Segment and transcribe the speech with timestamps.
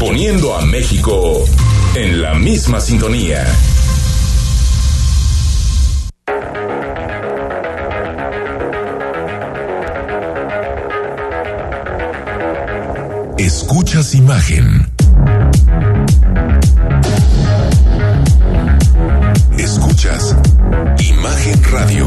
[0.00, 1.44] Poniendo a México
[1.94, 3.46] en la misma sintonía.
[13.36, 14.90] Escuchas imagen.
[19.58, 20.34] Escuchas
[20.98, 22.06] Imagen Radio.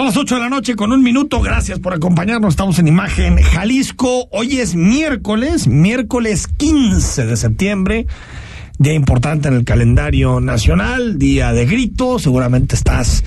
[0.00, 1.42] Son las 8 de la noche con un minuto.
[1.42, 2.54] Gracias por acompañarnos.
[2.54, 4.28] Estamos en Imagen Jalisco.
[4.30, 8.06] Hoy es miércoles, miércoles 15 de septiembre.
[8.78, 12.18] Día importante en el calendario nacional, día de grito.
[12.18, 13.24] Seguramente estás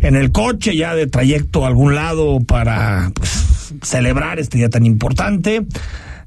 [0.00, 4.84] en el coche ya de trayecto a algún lado para pues, celebrar este día tan
[4.86, 5.66] importante.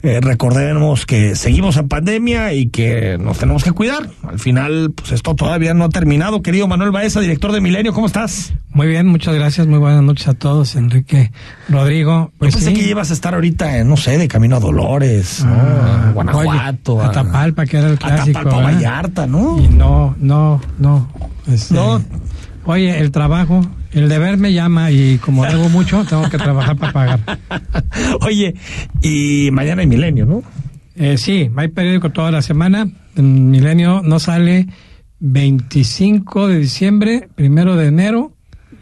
[0.04, 4.10] Eh, recordemos que seguimos en pandemia y que nos tenemos que cuidar.
[4.28, 6.42] Al final, pues esto todavía no ha terminado.
[6.42, 8.54] Querido Manuel Baeza, director de Milenio, ¿cómo estás?
[8.74, 9.68] Muy bien, muchas gracias.
[9.68, 11.32] Muy buenas noches a todos, Enrique,
[11.70, 12.32] Rodrigo.
[12.40, 12.82] Pues Yo pensé sí.
[12.82, 15.54] que ibas a estar ahorita, en, no sé, de camino a Dolores, ¿no?
[15.54, 16.96] Ah, a Guanajuato.
[16.96, 18.40] Oye, a, Tapalpa, que era el clásico.
[18.40, 19.60] A Tapalpa, Vallarta, ¿no?
[19.60, 21.10] Y no, no, no.
[21.48, 22.02] Este, no.
[22.66, 26.94] Oye, el trabajo, el deber me llama y como debo mucho, tengo que trabajar para
[26.94, 27.20] pagar.
[28.22, 28.56] Oye,
[29.02, 30.44] y mañana hay Milenio, ¿no?
[30.96, 32.88] Eh, sí, hay periódico toda la semana.
[33.16, 34.68] Milenio no sale
[35.20, 38.34] 25 de diciembre, primero de enero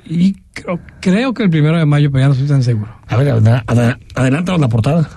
[0.05, 2.91] y creo, creo que el primero de mayo, pero ya no estoy tan seguro.
[3.07, 5.09] A ver, ad ad adelántanos la portada.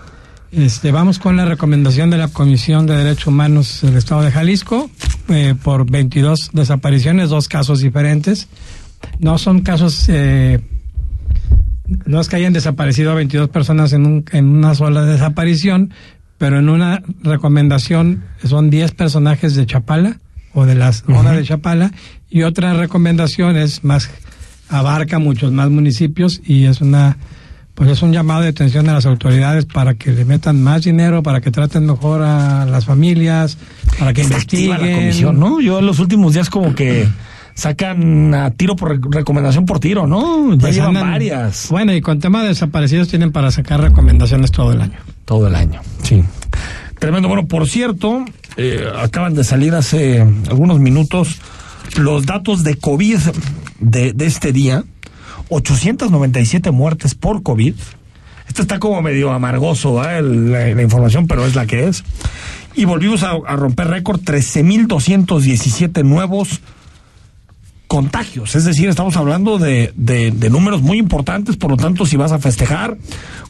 [0.52, 4.90] Este, vamos con la recomendación de la Comisión de Derechos Humanos del Estado de Jalisco
[5.30, 8.48] eh, por 22 desapariciones, dos casos diferentes.
[9.18, 10.60] No son casos, eh,
[12.06, 15.92] no es que hayan desaparecido a 22 personas en, un, en una sola desaparición,
[16.38, 20.18] pero en una recomendación son 10 personajes de Chapala
[20.54, 21.36] o de la zona uh -huh.
[21.36, 21.92] de Chapala
[22.28, 24.10] y otra recomendación es más,
[24.68, 27.16] abarca muchos más municipios y es una
[27.74, 31.22] pues es un llamado de atención a las autoridades para que le metan más dinero,
[31.22, 33.56] para que traten mejor a las familias,
[33.98, 34.70] para que investiguen.
[34.70, 35.60] La comisión, ¿no?
[35.60, 37.08] Yo en los últimos días como que
[37.54, 40.52] sacan a tiro por recomendación por tiro, ¿no?
[40.54, 41.68] Ya Pues llevan andan- varias.
[41.70, 44.98] Bueno, y con tema de desaparecidos tienen para sacar recomendaciones todo el año.
[45.24, 46.22] Todo el año, sí.
[46.98, 47.28] Tremendo.
[47.28, 48.24] Bueno, por cierto,
[48.56, 51.40] eh, acaban de salir hace algunos minutos
[51.96, 53.18] los datos de COVID
[53.80, 54.84] de, de este día.
[55.48, 57.74] 897 muertes por COVID.
[58.48, 60.22] Esto está como medio amargoso, ¿eh?
[60.22, 62.04] la, la información, pero es la que es.
[62.74, 66.60] Y volvimos a, a romper récord, 13.217 nuevos
[67.92, 68.54] contagios.
[68.56, 72.32] Es decir, estamos hablando de, de, de, números muy importantes, por lo tanto, si vas
[72.32, 72.96] a festejar,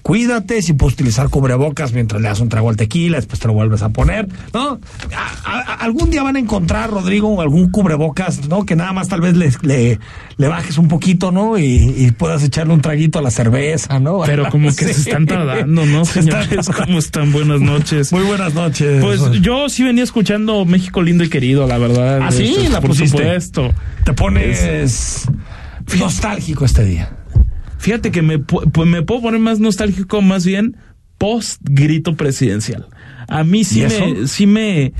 [0.03, 3.55] cuídate, si puedes utilizar cubrebocas mientras le das un trago al tequila, después te lo
[3.55, 4.81] vuelves a poner, ¿no?
[5.15, 8.67] A, a, algún día van a encontrar, Rodrigo, algún cubrebocas, ¿no?
[8.67, 10.01] Que nada más tal vez le, le,
[10.39, 11.57] le bajes un poquito, ¿no?
[11.57, 14.23] Y, y, puedas echarle un traguito a la cerveza, ¿no?
[14.27, 14.95] Pero como que sí.
[14.95, 16.51] se están tardando, ¿no, Se señores?
[16.51, 17.31] están- ¿Cómo están?
[17.31, 18.13] Buenas noches.
[18.13, 19.01] Muy buenas noches.
[19.01, 22.23] Pues yo sí venía escuchando México lindo y querido, la verdad.
[22.23, 22.55] ¿Ah, sí?
[22.57, 23.19] Este, ¿La por pusiste?
[23.19, 23.71] supuesto.
[24.05, 24.32] te pones
[25.99, 27.11] nostálgico este día.
[27.79, 30.77] Fíjate que me, pu- pues me puedo poner más nostálgico, más bien
[31.19, 32.87] post grito presidencial.
[33.29, 34.93] A mí sí me, sí me,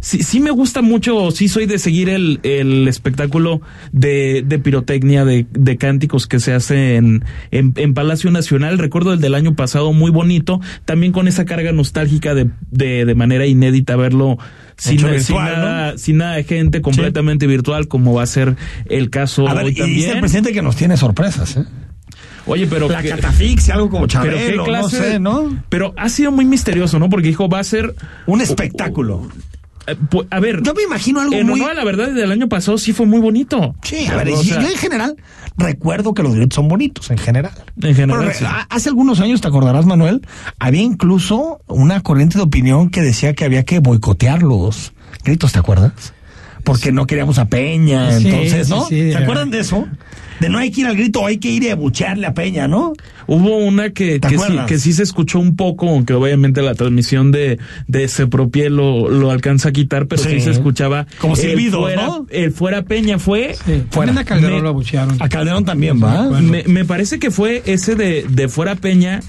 [0.00, 3.60] sí, sí me gusta mucho, sí soy de seguir el, el espectáculo
[3.92, 8.78] de, de pirotecnia, de, de cánticos que se hace en, en, en Palacio Nacional.
[8.78, 13.14] Recuerdo el del año pasado, muy bonito, también con esa carga nostálgica de, de, de
[13.14, 14.38] manera inédita verlo
[14.76, 18.56] sin, Hecho sin virtual, nada, sin nada de gente, completamente virtual, como va a ser
[18.88, 20.20] el caso A ver, hoy y dice el también.
[20.20, 21.64] presidente que nos tiene sorpresas, ¿eh?
[22.48, 25.62] Oye, pero La que- catafixia, algo como pero Chabelo, no clase sé, ¿no?
[25.68, 27.10] Pero ha sido muy misterioso, ¿no?
[27.10, 27.94] Porque dijo, va a ser...
[28.26, 29.28] Un espectáculo.
[29.86, 29.96] Eh,
[30.30, 31.60] a ver, Yo me imagino algo en muy...
[31.60, 33.74] honor a la verdad del año pasado sí fue muy bonito.
[33.82, 35.16] Sí, a ver, O y sea, yo en general
[35.56, 37.52] recuerdo que los gritos son bonitos, en general.
[37.80, 38.44] En general, Pero, sí.
[38.44, 40.26] a- hace algunos años, te acordarás, Manuel,
[40.58, 44.92] había incluso una corriente de opinión que decía que había que boicotear los
[45.24, 45.92] gritos, ¿te acuerdas?
[46.66, 48.84] Porque no queríamos a Peña, Sí, entonces, ¿no?
[48.86, 49.86] sí, ¿Se acuerdan de eso?
[50.40, 52.92] De no hay que ir al grito, hay que ir y abuchearle a Peña, ¿no?
[53.28, 56.74] Hubo una que, ¿Te que, sí, que sí se escuchó un poco, aunque obviamente la
[56.74, 60.40] transmisión de, de Sepropié lo, lo alcanza a quitar, pero sí, Sí.
[60.42, 61.06] se escuchaba.
[61.20, 62.26] Como el silbidos, fuera, ¿no?
[62.30, 63.54] El fuera Peña fue.
[63.54, 64.12] Sí, Fuera.
[64.12, 65.16] también a Calderón Me- lo abuchearon.
[65.22, 66.26] A Calderón también, ¿va?
[66.28, 66.48] Bueno.
[66.50, 69.20] Me, me parece que fue ese de, de fuera Peña,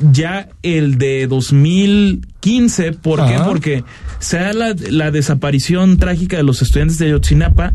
[0.00, 2.92] ya el de 2015.
[2.92, 3.34] ¿Por qué?
[3.34, 3.44] Ajá.
[3.46, 3.84] Porque
[4.18, 7.72] se da la, la desaparición trágica de los estudiantes de Yotzinapa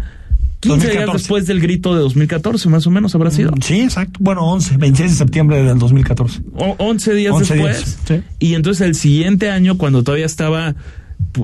[0.59, 1.17] 15 días 2014.
[1.17, 3.51] después del grito de 2014, más o menos habrá sido.
[3.61, 4.19] Sí, exacto.
[4.21, 6.41] Bueno, 11, 26 de septiembre del 2014.
[6.55, 7.77] O- 11 días 11 después.
[7.77, 8.23] días, sí.
[8.39, 10.75] Y entonces el siguiente año, cuando todavía estaba,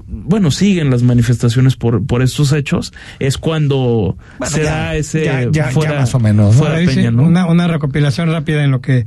[0.07, 5.25] bueno, siguen las manifestaciones por, por estos hechos, es cuando Bueno, se ya, da ese
[5.25, 6.65] ya- ya- fuera, más o menos, ¿no?
[6.65, 7.23] Peña, ¿no?
[7.23, 9.05] una, una recopilación rápida en lo que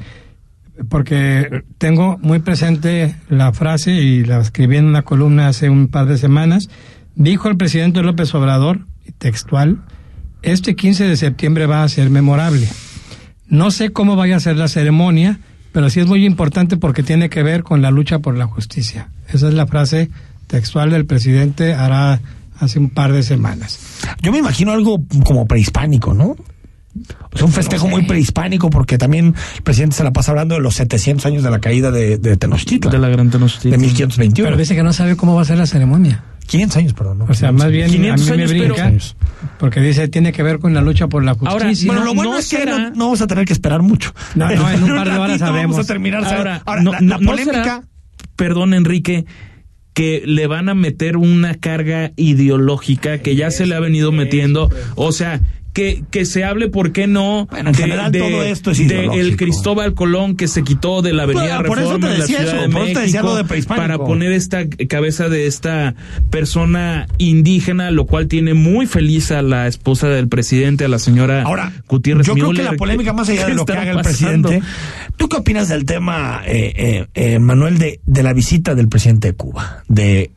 [0.88, 6.06] porque tengo muy presente la frase y la escribí en una columna hace un par
[6.06, 6.68] de semanas.
[7.14, 8.86] Dijo el presidente López Obrador,
[9.18, 9.82] textual,
[10.42, 12.68] este 15 de septiembre va a ser memorable.
[13.48, 15.40] No sé cómo vaya a ser la ceremonia,
[15.72, 19.10] pero sí es muy importante porque tiene que ver con la lucha por la justicia.
[19.28, 20.10] Esa es la frase
[20.46, 22.20] textual del presidente hará
[22.58, 23.78] hace un par de semanas.
[24.20, 26.36] Yo me imagino algo como prehispánico, ¿no?
[27.34, 30.74] Sea, un festejo muy prehispánico porque también el presidente se la pasa hablando de los
[30.74, 32.90] 700 años de la caída de, de Tenochtitlan.
[32.92, 33.80] de la gran de Tenochtitlan.
[33.80, 34.46] 1521.
[34.48, 36.24] Pero dice que no sabe cómo va a ser la ceremonia.
[36.46, 37.18] 500 años, perdón.
[37.18, 37.26] ¿no?
[37.28, 38.92] O sea, más bien 500 a mí me años, pero- brinca
[39.60, 41.86] porque dice tiene que ver con la lucha por la Ahora, justicia.
[41.92, 44.12] Bueno, lo bueno no es que será- no, no vamos a tener que esperar mucho.
[44.34, 45.72] No, no, en un par de horas sabemos.
[45.76, 46.24] Vamos a terminar.
[46.24, 47.62] Ahora, Ahora, no, la, no- la no polémica...
[47.62, 47.82] será,
[48.34, 49.26] perdón, Enrique,
[49.94, 54.70] que le van a meter una carga ideológica que ya se le ha venido metiendo.
[54.96, 55.40] O sea,
[55.72, 57.46] que, que se hable, ¿por qué no?
[57.50, 61.24] Bueno, en general todo esto es de el Cristóbal Colón que se quitó de la
[61.24, 63.22] avenida Bueno, por eso te en la decía Ciudad eso, de por eso te decía
[63.22, 65.94] México lo de para poner esta cabeza de esta
[66.30, 71.42] persona indígena, lo cual tiene muy feliz a la esposa del presidente, a la señora
[71.42, 73.96] Ahora, Gutiérrez yo creo que la polémica, más allá ¿Qué de lo que haga el
[73.98, 74.48] pasando?
[74.48, 74.62] presidente,
[75.16, 79.28] ¿tú qué opinas del tema, eh, eh, eh, Manuel, de, de la visita del presidente
[79.28, 79.84] de Cuba?
[79.88, 80.30] De,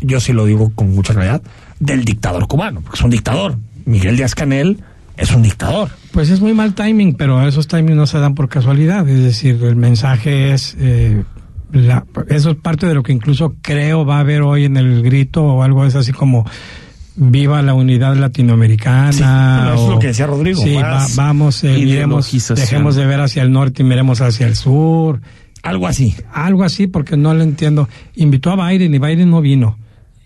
[0.00, 1.42] yo sí lo digo con mucha claridad,
[1.78, 3.56] del dictador cubano, porque es un dictador.
[3.86, 4.78] Miguel Díaz Canel
[5.16, 5.90] es un dictador.
[6.12, 9.08] Pues es muy mal timing, pero esos timings no se dan por casualidad.
[9.08, 10.76] Es decir, el mensaje es.
[10.78, 11.22] eh,
[11.72, 15.02] la- eso es parte de lo que incluso creo va a haber hoy en el
[15.02, 16.44] grito o algo es así como.
[17.14, 19.12] Viva la unidad latinoamericana.
[19.12, 22.26] Sí, bueno, eso es o- lo que decía Rodrigo, Sí, va- vamos, eh, miremos,
[22.56, 25.20] dejemos de ver hacia el norte y miremos hacia el sur.
[25.62, 26.14] Algo así.
[26.32, 27.86] Algo así, porque no lo entiendo.
[28.16, 29.76] Invitó a Biden y Biden no vino.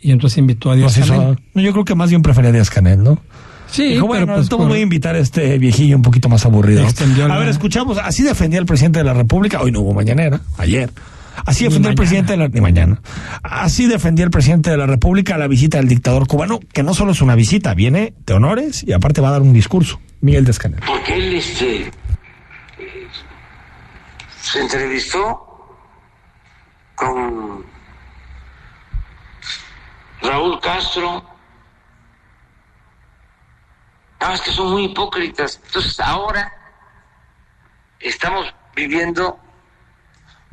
[0.06, 1.20] Y entonces invitó a Díaz sí, Canel.
[1.32, 3.18] eso- no, yo creo que más bien prefería a Díaz Canel, ¿no?
[3.68, 6.44] Sí, Dijo, pero bueno, pues, por- voy a invitar a este viejillo un poquito más
[6.46, 6.84] aburrido.
[6.84, 9.92] Extendió a la- ver, escuchamos, así defendía el presidente de la República, hoy no hubo
[9.94, 10.90] mañanera, ayer.
[11.44, 13.00] Así defendió el presidente de la, ni mañana.
[13.42, 17.10] Así defendía el presidente de la República la visita del dictador cubano, que no solo
[17.12, 20.00] es una visita, viene de honores y aparte va a dar un discurso.
[20.20, 20.80] Miguel Descanel.
[20.86, 21.90] porque él este eh,
[24.40, 25.40] se entrevistó
[26.94, 27.64] con
[30.26, 31.24] Raúl Castro.
[34.20, 35.60] Nada más que son muy hipócritas.
[35.66, 36.52] Entonces ahora
[38.00, 39.38] estamos viviendo,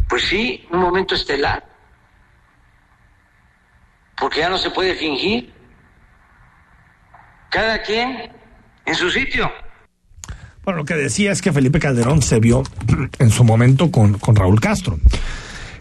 [0.08, 1.66] pues sí, un momento estelar,
[4.18, 5.54] porque ya no se puede fingir.
[7.50, 8.32] Cada quien
[8.86, 9.52] en su sitio.
[10.64, 12.64] Bueno, lo que decía es que Felipe Calderón se vio
[13.20, 14.98] en su momento con, con Raúl Castro.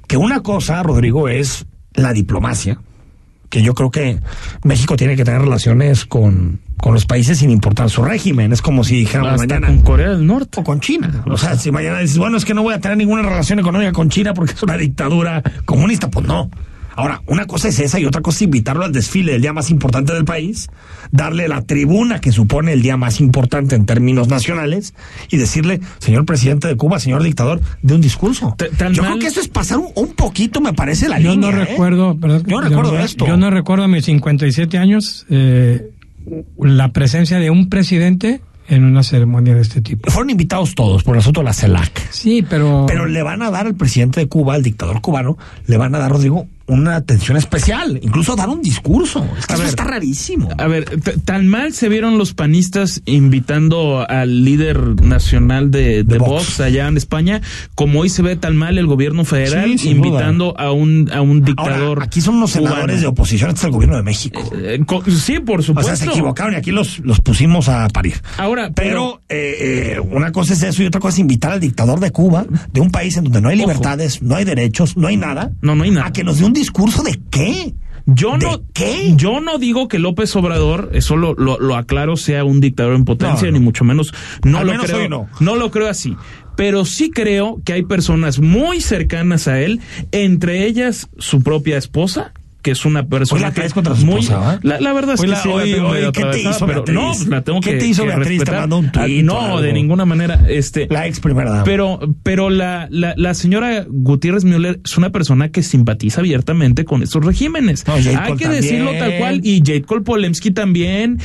[0.07, 2.79] Que una cosa, Rodrigo, es la diplomacia,
[3.53, 4.19] que yo creo que
[4.65, 8.51] México tiene que tener relaciones con, con los países sin importar su régimen.
[8.51, 9.67] Es como si dijéramos mañana.
[9.67, 10.59] con Corea del Norte.
[10.59, 11.23] o con China.
[11.27, 13.93] O sea, si mañana dices, bueno, es que no voy a tener ninguna relación económica
[13.93, 16.51] con China porque es una dictadura comunista, pues no.
[16.95, 19.71] Ahora, una cosa es esa y otra cosa es invitarlo al desfile del día más
[19.71, 20.69] importante del país,
[21.11, 24.95] darle la tribuna que supone el día más importante en términos nacionales
[25.31, 28.57] y decirle, señor presidente de Cuba, señor dictador, de un discurso.
[28.93, 31.51] Yo creo que eso es pasar un, poquito, me parece, la yo línea.
[31.51, 31.65] no ¿eh?
[31.65, 33.27] recuerdo, Yo no recuerdo esto.
[33.27, 35.91] Yo no recuerdo a mis 57 años eh,
[36.59, 40.11] la presencia de un presidente en una ceremonia de este tipo.
[40.11, 42.11] Fueron invitados todos por el asunto de la CELAC.
[42.11, 45.77] Sí, pero Pero le van a dar al presidente de Cuba, al dictador cubano, le
[45.77, 49.25] van a dar, Rodrigo, una atención especial, incluso dar un discurso.
[49.39, 50.49] Es que A eso ver, está rarísimo.
[50.59, 50.85] A ver,
[51.25, 56.31] tan mal se vieron los panistas invitando al líder nacional de, de De Vox.
[56.31, 57.41] Vox allá en España,
[57.75, 61.43] como hoy se ve tan mal el gobierno federal Sí, invitando a un a un
[61.43, 61.73] dictador.
[61.83, 63.01] Ahora, aquí son unos senadores cubano.
[63.01, 64.41] de oposición, este es el gobierno de México.
[64.57, 65.89] Eh, co- sí, por o supuesto.
[65.97, 68.21] sea, se equivocaron y aquí los, los pusimos a parir.
[68.39, 72.01] Ahora, Pero eh, eh, una cosa es eso y otra cosa es invitar al dictador
[72.01, 73.69] de Cuba, de un país en donde no hay Ojo.
[73.69, 75.53] libertades, no hay derechos, no hay nada.
[75.63, 76.07] No, no hay nada.
[76.09, 77.75] A que nos dé un discurso de qué.
[78.05, 79.13] Yo ¿De no, qué?
[79.17, 83.05] yo no digo que López Obrador, eso lo, lo, lo aclaro, sea un dictador en
[83.05, 83.59] potencia, No, no.
[83.59, 84.13] ni mucho menos.
[84.45, 85.09] No Al lo menos creo.
[85.09, 85.29] no.
[85.39, 86.17] no lo creo así.
[86.57, 89.81] Pero sí creo que hay personas muy cercanas a él,
[90.11, 94.07] entre ellas su propia esposa, que es una persona Hoy la que traes contra su
[94.07, 96.25] muy esposa, la, la verdad es Hoy que la- sí la hoy- tengo hoy, ¿qué
[96.25, 96.95] te hizo pero Beatriz?
[96.95, 98.27] no, pues la tengo ¿Qué que te hizo que Beatriz?
[98.29, 98.61] Te respetar.
[98.61, 99.61] mandó un Ah, tuit o No, algo.
[99.63, 101.65] de ninguna manera, este La ex primera dama.
[101.65, 107.03] pero, pero la, la, la señora Gutiérrez Müller es una persona que simpatiza abiertamente con
[107.03, 107.87] estos regímenes.
[107.87, 108.99] No, Hay Cole que decirlo también.
[109.11, 109.41] tal cual.
[109.45, 111.19] Y Jade Cole Polemski también.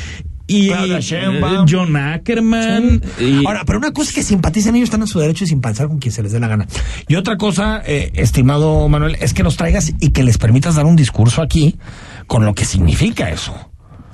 [0.47, 1.65] Y eh.
[1.69, 3.01] John Ackerman.
[3.19, 5.87] y- Ahora, pero una cosa es que simpaticen ellos, están en su derecho de simpatizar
[5.87, 6.67] con quien se les dé la gana.
[7.07, 10.85] Y otra cosa, eh, estimado Manuel, es que los traigas y que les permitas dar
[10.85, 11.75] un discurso aquí
[12.27, 13.53] con lo que significa eso.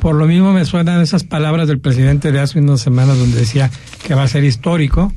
[0.02, 3.72] Por lo mismo me suenan esas palabras del presidente de hace unas semanas donde decía
[4.06, 5.14] que va a ser histórico.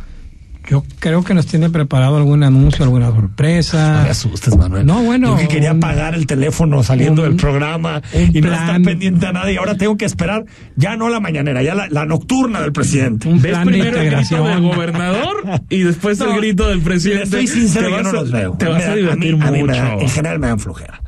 [0.68, 3.99] Yo creo que nos tiene preparado algún anuncio, alguna sorpresa.
[3.99, 4.85] No me asustes, Manuel.
[4.85, 8.49] No, bueno, Yo que quería un- pagar el teléfono saliendo un- del programa y no
[8.52, 8.82] estar plan.
[8.82, 10.44] pendiente a nada y ahora tengo que esperar
[10.76, 13.28] ya no la mañanera, ya la, la nocturna del presidente.
[13.28, 15.37] Un Ves plan de primero el grito del gobernador
[15.68, 17.25] y después No, el grito del presidente.
[17.25, 18.52] Estoy sincero, yo no los veo.
[18.58, 19.82] Te vas Me a divertir mí- a mí me mucho.
[19.82, 21.02] da- en general me dan flojera.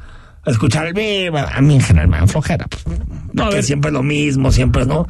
[0.46, 2.66] Escuchar el viva, a mí en general me dan flojera.
[2.68, 2.84] Pues,
[3.32, 3.64] No, a que ver.
[3.64, 5.06] siempre es lo mismo, siempre no.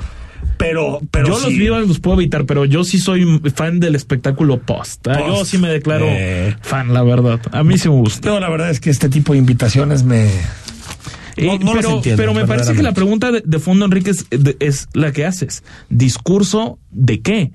[0.59, 1.45] Pero, pero yo sí.
[1.45, 5.07] los vivas los puedo evitar, pero yo sí soy fan del espectáculo post.
[5.07, 5.13] ¿eh?
[5.27, 6.57] Yo sí me declaro Eh.
[6.61, 7.41] fan, la verdad.
[7.53, 8.29] A mí sí me gusta.
[8.29, 10.29] No, la verdad es que este tipo de invitaciones me.
[11.37, 14.27] No, no pero, entiendo, pero me parece que la pregunta de, de fondo, Enrique, es,
[14.31, 15.63] de- es la que haces.
[15.89, 17.53] ¿Discurso de qué?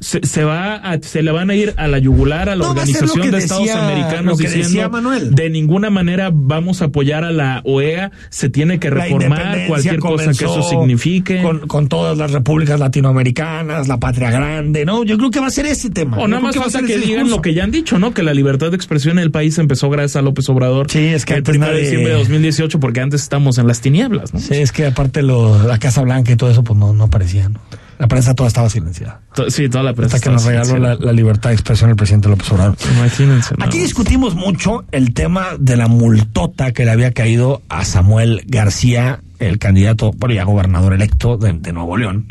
[0.00, 2.70] Se, se va a- se le van a ir a la yugular a la No,
[2.70, 5.00] Organización que de Estados Americanos que diciendo
[5.30, 10.26] de ninguna manera vamos a apoyar a la OEA, se tiene que reformar cualquier cosa
[10.32, 11.42] que eso signifique.
[11.42, 15.04] Con, con todas las repúblicas latinoamericanas, la patria grande, ¿no?
[15.04, 16.16] Yo creo que va a ser ese tema.
[16.18, 17.36] O Yo nada más falta que ese digan discurso.
[17.36, 18.12] lo que ya han dicho, ¿no?
[18.14, 20.90] Que la libertad de expresión en el país empezó gracias a López Obrador.
[20.90, 24.32] Sí, es que el 1 de diciembre de 2018, porque antes estamos en las tinieblas,
[24.32, 24.40] ¿no?
[24.40, 27.48] Sí, es que aparte lo, la Casa Blanca y todo eso, pues no, no aparecía,
[27.48, 27.60] ¿no?
[27.98, 29.20] La prensa toda estaba silenciada.
[29.34, 30.16] To- Sí, toda la prensa.
[30.16, 32.76] Hasta que nos regaló la, la libertad de expresión el presidente López Obrador.
[32.96, 33.54] Imagínense.
[33.58, 33.64] ¿no?
[33.64, 39.20] Aquí discutimos mucho el tema de la multota que le había caído a Samuel García,
[39.40, 42.26] el candidato, bueno, ya gobernador electo de, de Nuevo León.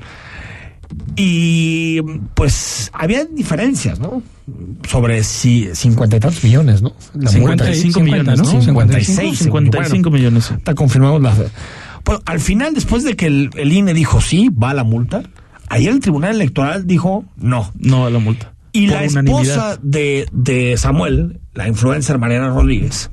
[1.15, 2.01] Y
[2.33, 4.21] pues había diferencias, ¿no?
[4.87, 6.93] Sobre si cincuenta y tantos millones, ¿no?
[7.13, 7.65] La multa.
[7.65, 8.53] 55 50, millones, ¿no?
[8.53, 8.61] ¿no?
[8.61, 10.17] 56, 55 bueno.
[10.17, 10.45] millones.
[10.45, 10.53] sí.
[10.53, 11.33] Está confirmado la.
[12.05, 15.23] Bueno, al final, después de que el, el INE dijo sí, va la multa,
[15.69, 17.71] ayer el Tribunal Electoral dijo no.
[17.77, 18.53] No a la multa.
[18.73, 23.09] Y la esposa de, de Samuel, la influencer Mariana Rodríguez,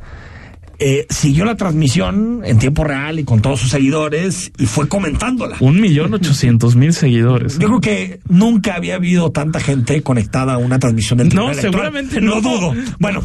[0.78, 5.56] eh, siguió la transmisión en tiempo real y con todos sus seguidores y fue comentándola.
[5.60, 7.58] Un millón ochocientos mil seguidores.
[7.58, 11.60] Yo creo que nunca había habido tanta gente conectada a una transmisión del Tribunal No,
[11.60, 11.92] Electoral.
[11.92, 12.40] seguramente Lo no.
[12.42, 12.74] dudo.
[12.98, 13.22] Bueno,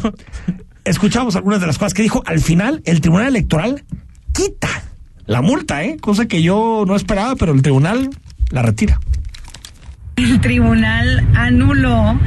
[0.84, 2.22] escuchamos algunas de las cosas que dijo.
[2.24, 3.84] Al final, el Tribunal Electoral
[4.32, 4.68] quita
[5.26, 5.96] la multa, ¿eh?
[6.00, 8.10] Cosa que yo no esperaba, pero el Tribunal
[8.50, 8.98] la retira.
[10.20, 12.20] El tribunal anuló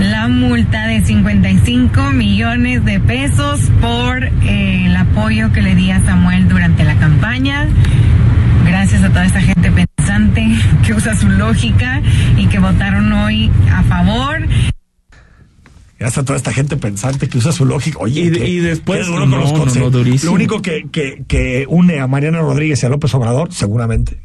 [0.00, 6.00] la multa de 55 millones de pesos por eh, el apoyo que le di a
[6.00, 7.68] Samuel durante la campaña.
[8.66, 10.48] Gracias a toda esa gente pensante
[10.84, 12.02] que usa su lógica
[12.36, 14.42] y que votaron hoy a favor.
[15.98, 17.98] Gracias a toda esta gente pensante que usa su lógica.
[18.00, 20.22] Oye, Y después- con no, los.
[20.24, 24.20] Lo único que, que, que une a Mariana Rodríguez y a López Obrador, seguramente,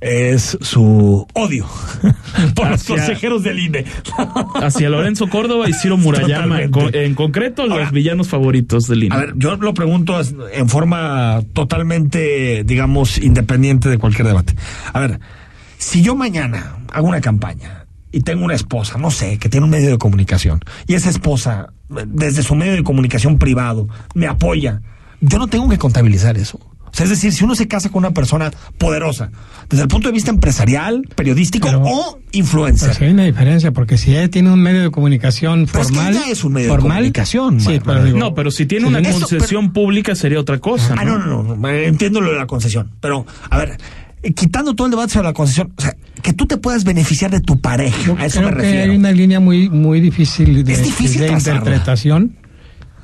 [0.00, 1.66] es su odio
[2.54, 3.84] por los Hacia- consejeros del INE.
[4.62, 6.62] Hacia Lorenzo Córdoba y Ciro Murayama.
[6.62, 9.14] En, concreto, los villanos favoritos del INE.
[9.14, 10.18] A ver, yo lo pregunto
[10.52, 14.54] en forma totalmente, digamos, independiente de cualquier debate.
[14.92, 15.20] A ver,
[15.76, 17.79] si yo mañana hago una campaña
[18.12, 21.72] y tengo una esposa, no sé, que tiene un medio de comunicación, y esa esposa,
[21.88, 24.82] desde su medio de comunicación privado, me apoya,
[25.20, 26.58] yo no tengo que contabilizar eso.
[26.92, 29.30] O sea, es decir, si uno se casa con una persona poderosa,
[29.68, 33.96] desde el punto de vista empresarial, periodístico Pero- o influencer, Pues hay una diferencia, porque
[33.96, 36.16] si ella tiene un medio de comunicación Pero es que formal.
[36.16, 39.20] ella es un medio de comunicación, Sí, pero digo, no, pero si tiene una eso,
[39.20, 40.96] concesión pública sería otra cosa.
[40.98, 43.78] Ah, no, no, no, no, eh, entiendo lo de la concesión, pero a ver,
[44.34, 47.40] quitando todo el debate sobre la concesión, o sea, que tú te puedas beneficiar de
[47.40, 48.92] tu pareja, a eso creo me que refiero.
[48.92, 51.58] hay una línea muy muy difícil de, Es difícil de trazarla.
[51.60, 52.36] interpretación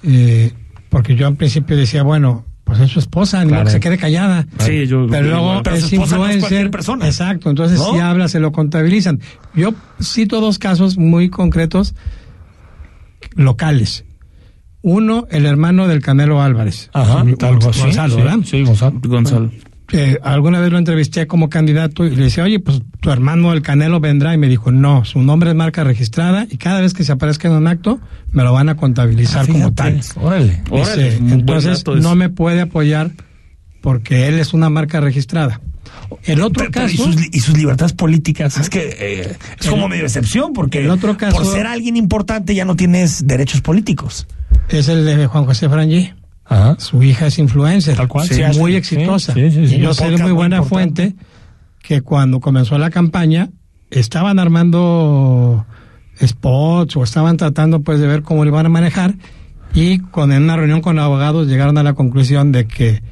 [0.02, 0.52] eh,
[0.90, 3.64] porque yo al principio decía bueno pues es su esposa Claro.
[3.64, 5.62] que se quede callada Sí, yo- pero luego.
[5.62, 7.06] Pero es esposa no es influencer persona.
[7.06, 7.92] exacto entonces ¿No?
[7.94, 9.20] si habla se lo contabilizan
[9.54, 11.94] yo cito dos casos muy concretos
[13.35, 14.04] locales
[14.82, 17.23] uno el hermano del Canelo Álvarez Ajá.
[17.25, 18.38] Gonzalo, sí, ¿verdad?
[18.44, 19.00] Sí, Gonzalo.
[19.04, 19.50] Gonzalo.
[19.93, 23.62] Eh, alguna vez lo entrevisté como candidato y le decía, oye, pues tu hermano el
[23.62, 27.05] Canelo vendrá y me dijo, no, su nombre es marca registrada y cada vez que
[27.05, 28.00] se aparezca en un acto
[28.33, 30.00] me lo van a contabilizar como tal.
[30.21, 30.62] Órale.
[30.71, 33.12] Órale, Dice, entonces no me puede apoyar
[33.81, 35.61] porque él es una marca registrada.
[36.25, 38.59] El otro Pero- pero caso, ¿y, sus, y sus libertades políticas.
[38.59, 42.55] Es que eh, es como medio excepción, porque el otro caso- por ser alguien importante
[42.57, 44.26] ya no tienes derechos políticos.
[44.69, 46.12] es el de Juan José Frangi.
[46.49, 46.76] Ajá.
[46.79, 49.33] Su hija es influencer, Tal cual, sí, sí, sí, muy sí, exitosa.
[49.35, 49.76] sí, sí, sí.
[49.76, 51.15] Y yo sé de muy buena fuente
[51.83, 53.50] que cuando comenzó la campaña
[53.91, 55.67] estaban armando
[56.25, 59.15] spots o estaban tratando pues de ver cómo lo iban a manejar
[59.75, 63.03] y con en una reunión con abogados llegaron a la conclusión de que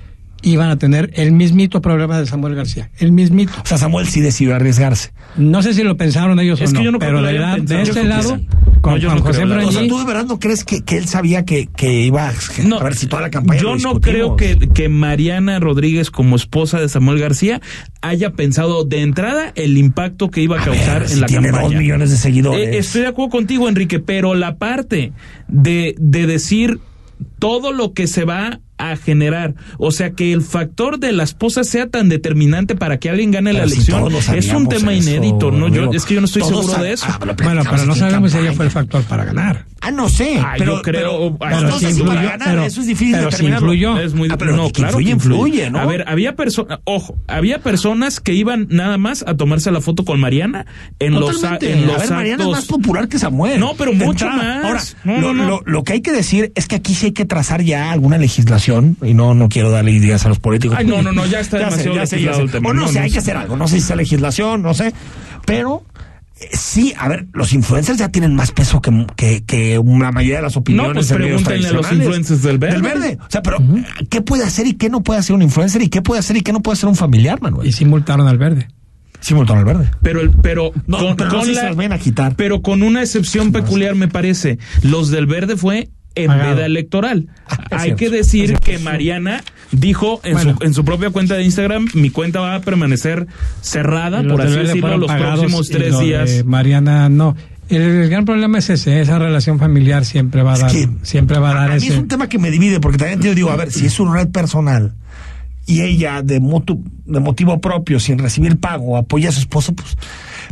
[0.45, 3.53] iban a tener el mismito problema de Samuel García, el mismito.
[3.63, 5.13] O sea, Samuel sí decidió arriesgarse.
[5.37, 7.33] No sé si lo pensaron ellos Es o que no, yo no creo pero de,
[7.39, 8.47] la- de este lado, sí.
[8.81, 9.69] con No, yo Juan no José creo.
[9.69, 12.31] O sea, ¿tú de verdad no crees que, que él sabía que, que iba
[12.65, 16.37] No, a ver si toda la campaña yo no creo que, que Mariana Rodríguez, como
[16.37, 17.61] esposa de Samuel García,
[18.03, 21.27] haya pensado de entrada el impacto que iba a A causar ver, en si la
[21.27, 21.69] tiene campaña.
[21.69, 22.69] dos millones de seguidores.
[22.69, 25.13] Eh, estoy de acuerdo contigo, Enrique, pero la parte
[25.49, 26.79] de, de decir
[27.39, 31.63] todo lo que se va a generar, o sea, que el factor de la esposa
[31.63, 35.11] sea tan determinante para que alguien gane la Pero si elección, es un tema eso,
[35.11, 35.69] inédito, ¿no?
[35.69, 37.07] Yo, es que yo no estoy seguro de eso.
[37.09, 39.65] Ah, bueno, pero no sabemos si ella fue el factor para ganar.
[39.81, 40.39] Ah, no sé.
[40.43, 42.87] Ah, pero, yo creo- pero, ah, pero no si para influyó, ganar, pero- eso es
[42.87, 43.75] difícil pero determinarlo.
[43.75, 43.99] influyó.
[44.01, 45.71] Es muy Ah, pero no, que claro influye, que influye.
[45.71, 45.79] ¿no?
[45.79, 50.05] A ver, había personas, ojo, había personas que iban nada más a tomarse la foto
[50.05, 50.67] con Mariana
[50.99, 53.61] en los, en los a ver, Mariana es más popular que Samuel.
[53.61, 54.63] No, pero mucho entrada.
[54.63, 54.97] más.
[55.05, 55.49] Ahora, No, lo, no, no.
[55.51, 58.19] Lo, lo que hay que decir es que aquí sí hay que trazar ya alguna
[58.19, 60.77] legislación, y no, no quiero darle ideas a los políticos.
[60.79, 62.43] Ay, no, no, no, ya está sé, demasiado ya sé, ya legislado sé.
[62.45, 62.71] el tema.
[62.71, 63.15] O no, No, sé, no hay sé.
[63.15, 63.57] que hacer algo.
[63.57, 64.93] No sé si sea legislación, no sé.
[65.47, 65.85] Pero
[66.41, 70.37] eh, sí, a ver, los influencers ya tienen más peso que, que, que la mayoría
[70.37, 70.89] de las opiniones.
[70.89, 72.75] No, pues pregúntenle a los influencers del Verde.
[72.75, 73.19] Del verde.
[73.21, 73.59] O sea, pero
[74.11, 75.83] ¿qué puede hacer y qué no puede hacer un influencer?
[75.83, 77.69] ¿Y qué puede hacer y qué no puede hacer un familiar, Manuel?
[77.69, 78.69] Y sí multaron al verde.
[79.21, 79.91] Simultáneo al verde.
[80.03, 82.35] Pero, el- pero, No, con, pero con sé si la- se vayan a quitar.
[82.37, 84.59] pero con una excepción peculiar, me parece.
[84.83, 86.55] Los del verde fue en Pagado.
[86.57, 87.29] veda electoral.
[87.47, 89.43] Ah, es Hay cierto, que es decir que Mariana
[89.73, 90.57] dijo en, Bueno.
[90.61, 93.27] su, en su propia cuenta de Instagram, mi cuenta va a permanecer
[93.61, 96.45] cerrada, por así decirlo, los próximos tres días.
[96.45, 97.37] Mariana, no.
[97.69, 100.89] El, el gran problema es ese, esa relación familiar siempre va a Es dar, que
[101.03, 103.35] siempre va a dar a mí es un tema que me divide, porque también yo
[103.35, 104.93] digo, a ver, si es su red personal
[105.67, 109.97] y ella de, motu- de motivo propio, sin recibir pago, apoya a su esposo, pues.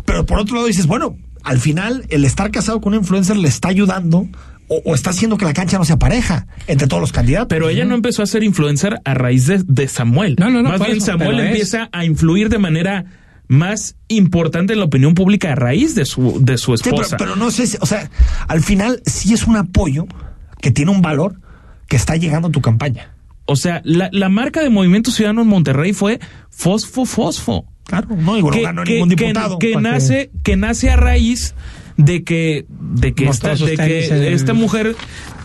[0.06, 3.48] Pero por otro lado dices, bueno, al final el estar casado con un influencer le
[3.48, 4.26] está ayudando
[4.74, 7.48] o, o está haciendo que la cancha no sea pareja entre todos los candidatos.
[7.48, 10.36] Pero ella no empezó a ser influencer a raíz de, de Samuel.
[10.38, 13.04] No, no, no, Más bien eso, Samuel es- empieza a influir de manera
[13.48, 17.16] más importante en la opinión pública a raíz de su, de su Sí, pero, esposa.
[17.18, 18.08] pero no sé, si- o sea,
[18.48, 20.06] al final sí es un apoyo
[20.60, 21.40] que tiene un valor
[21.88, 23.10] que está llegando a tu campaña.
[23.44, 27.66] O sea, la, la marca de Movimiento Ciudadano en Monterrey fue Fosfo Fosfo.
[27.84, 29.58] Claro, no, igual no que, ganó que- ningún que- diputado.
[29.58, 31.54] que Porque- nace, que nace a raíz
[31.96, 34.96] de que, de que, esta, de que el- esta mujer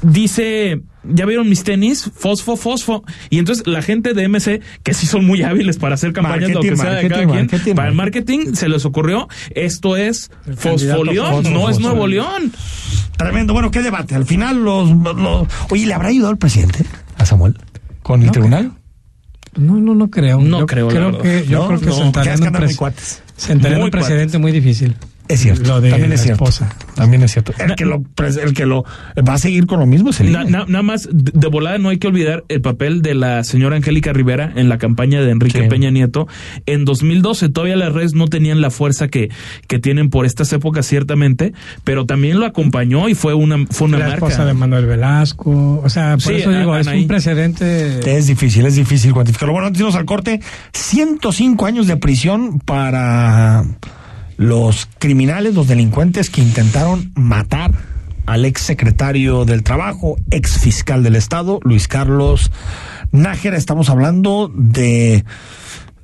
[0.02, 3.04] dice, ya vieron mis tenis, fosfo, fosfo.
[3.30, 6.62] Y entonces la gente de MC, que sí son muy hábiles para hacer campañas, lo
[6.62, 9.98] que Marketing, sea de cada marketing, quien, marketing, para el marketing se les ocurrió, esto
[9.98, 11.80] es candidato Fosfoleón, Fosfo, no es.
[11.80, 12.52] Nuevo León.
[13.18, 13.54] Tremendo.
[13.54, 14.16] Bueno, qué debate.
[14.16, 16.86] Al final los, los- Oye, ¿le habrá ayudado el presidente
[17.18, 17.58] a Samuel
[18.04, 18.72] con el No tribunal?
[19.56, 20.40] No, no, no creo.
[20.40, 23.84] No Yo creo, creo que, yo No, creo que no, sentaría que en un, pres-
[23.84, 24.96] un precedente muy difícil.
[25.28, 25.68] Es cierto.
[25.68, 26.44] Lo de también es la cierto.
[26.46, 26.74] esposa.
[26.96, 27.54] También es cierto.
[27.60, 28.02] El que lo,
[28.42, 28.84] el que lo
[29.28, 31.98] va a seguir con lo mismo es el Na- nada más, de, volada no hay
[31.98, 35.68] que olvidar el papel de la señora Angélica Rivera en la campaña de Enrique Sí.
[35.70, 36.28] Peña Nieto.
[36.66, 39.30] En 2012 todavía las redes no tenían la fuerza que,
[39.68, 43.98] que tienen por estas épocas ciertamente, pero también lo acompañó y fue una, fue una
[44.00, 44.26] la marca.
[44.28, 45.82] esposa de Manuel Velasco.
[45.84, 47.02] O sea, por Sí, eso digo, es Anaí.
[47.02, 48.18] un precedente.
[48.18, 49.54] Es difícil, es difícil cuantificarlo.
[49.54, 50.40] Bueno, antes de irnos al corte,
[50.74, 53.64] 105 años de prisión para
[54.38, 57.72] los criminales, los delincuentes que intentaron matar
[58.26, 62.52] al ex secretario del Trabajo, ex fiscal del Estado, Luis Carlos
[63.12, 63.58] Nájera.
[63.58, 65.24] Estamos hablando de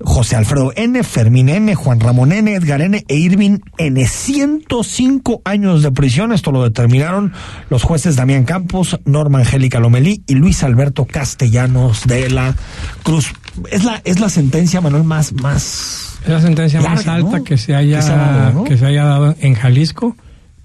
[0.04, 3.04] José Alfredo N., Fermín N., Juan Ramón N., Edgar N.
[3.08, 4.06] e Irving N.
[4.06, 6.32] 105 años de prisión.
[6.32, 7.34] Esto lo determinaron
[7.70, 12.56] los jueces Damián Campos, Norma Angélica Lomelí y Luis Alberto Castellanos de la
[13.04, 13.34] Cruz.
[13.72, 16.20] Es la, es la sentencia, Manuel, más, más.
[16.24, 17.44] Es la sentencia más alta ¿no?
[17.44, 18.63] que se haya Que se ha dado, ¿no?
[18.63, 20.16] que se haya dado en Jalisco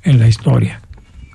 [0.03, 0.81] en la historia.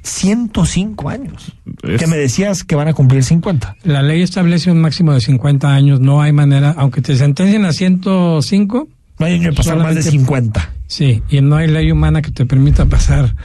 [0.03, 1.53] 105 años.
[1.83, 3.75] Es- Que me decías que van a cumplir 50.
[3.83, 7.73] La ley establece un máximo de 50 años, no hay manera, aunque te sentencien a
[7.73, 8.87] 105,
[9.19, 10.73] No hay año de pasar más de Solamente- 50.
[10.87, 13.35] sí, y no hay ley humana que te permita pasar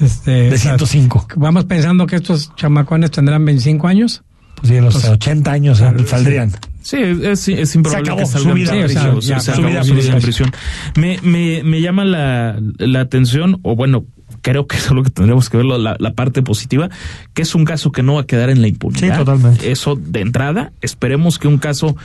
[0.00, 1.26] este De o sea, 105.
[1.36, 4.22] Vamos pensando que estos chamacones tendrán 25 años.
[4.56, 6.52] Pues sí, en los Pues- 80 años saldrían.
[6.82, 9.40] Sí, es, es improbable Se acabó que salgan su vida de en prisión, sí, Ya,
[9.40, 10.52] se su acabó vida su vida prisión.
[10.96, 14.04] Me, me, me llama la, la atención, o bueno,
[14.46, 16.88] creo que es lo que tendríamos que ver, la, la parte positiva,
[17.34, 19.00] que es un caso que no va a quedar en la impunidad.
[19.18, 19.72] Sí, totalmente.
[19.72, 21.96] Eso de entrada, esperemos que un caso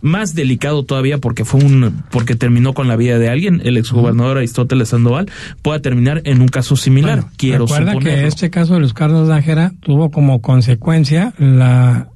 [0.00, 4.36] más delicado todavía porque fue un porque terminó con la vida de alguien, el exgobernador
[4.38, 5.28] Aristóteles Sandoval,
[5.60, 7.16] pueda terminar en un caso similar.
[7.22, 8.20] Bueno, Quiero recuerda suponerlo.
[8.22, 12.10] que este caso de los Carlos Nájera tuvo como consecuencia la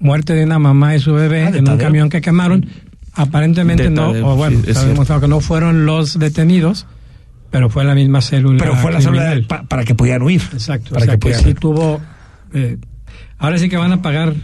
[0.00, 2.66] muerte de una mamá y su bebé Ah, en un camión que quemaron.
[3.14, 4.88] Aparentemente De no, Tadeo, o bueno, sí, está cierto.
[4.92, 6.86] demostrado que no fueron los detenidos,
[7.52, 8.58] pero fue la misma célula.
[8.58, 10.42] Pero fue la célula pa- para que pudieran huir.
[10.52, 12.00] Exacto, Para o sea que que, pudieran sí tuvo.
[12.52, 12.78] eh,
[13.38, 14.34] ahora sí que van a pagar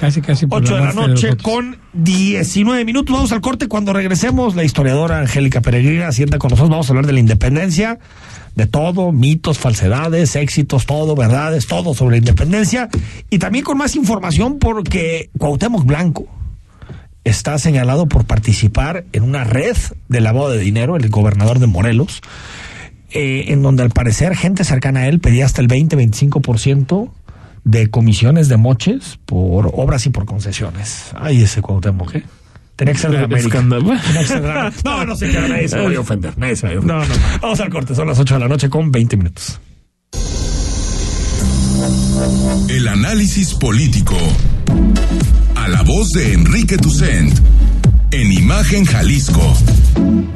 [0.00, 3.14] casi, casi por 8 de la noche con 19 minutos.
[3.14, 3.68] Vamos al corte.
[3.68, 6.70] Cuando regresemos, la historiadora Angélica Peregrina sienta con nosotros.
[6.70, 7.98] Vamos a hablar de la independencia,
[8.54, 12.88] de todo, mitos, falsedades, éxitos, todo, verdades, todo sobre la independencia.
[13.30, 16.26] Y también con más información porque Cuauhtémoc Blanco
[17.24, 19.76] está señalado por participar en una red
[20.08, 22.20] de lavado de dinero, el gobernador de Morelos,
[23.10, 27.10] eh, en donde al parecer gente cercana a él pedía hasta el 20-25%
[27.64, 31.12] de comisiones de moches por obras y por concesiones.
[31.14, 32.22] Ay, ese Cuauhtémoc, ¿eh?
[32.76, 33.46] Tenía que ser de América.
[33.46, 33.84] Escándalo.
[34.04, 36.56] Tenía que ser de la- No, no sé qué, nadie se vaya a ofender, nadie
[36.56, 36.96] se vaya a ofender.
[36.98, 37.14] No, no.
[37.40, 39.60] Vamos al corte, son las 8 de la noche con 20 minutos.
[42.68, 44.16] El análisis político.
[45.56, 47.32] A la voz de Enrique Tucent.
[48.10, 49.54] En Imagen Jalisco.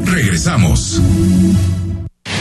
[0.05, 1.01] Regresamos.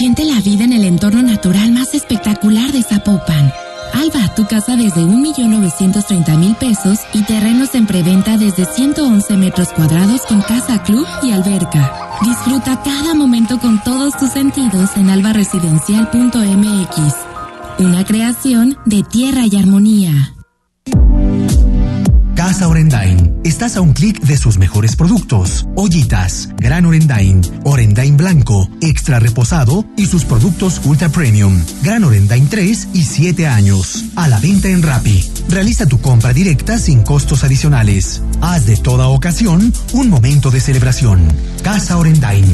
[0.00, 3.52] Siente la vida en el entorno natural más espectacular de Zapopan.
[3.92, 10.40] Alba, tu casa desde 1.930.000 pesos y terrenos en preventa desde 111 metros cuadrados con
[10.40, 11.92] casa club y alberca.
[12.22, 17.14] Disfruta cada momento con todos tus sentidos en albaresidencial.mx.
[17.80, 20.32] Una creación de tierra y armonía.
[22.40, 23.38] Casa Orendain.
[23.44, 25.66] Estás a un clic de sus mejores productos.
[25.76, 31.62] Ollitas, Gran Orendain, Orendain Blanco, Extra Reposado y sus productos Ultra Premium.
[31.82, 34.06] Gran Orendain 3 y 7 años.
[34.16, 35.30] A la venta en Rappi.
[35.50, 38.22] Realiza tu compra directa sin costos adicionales.
[38.40, 41.28] Haz de toda ocasión un momento de celebración.
[41.62, 42.46] Casa Orendain.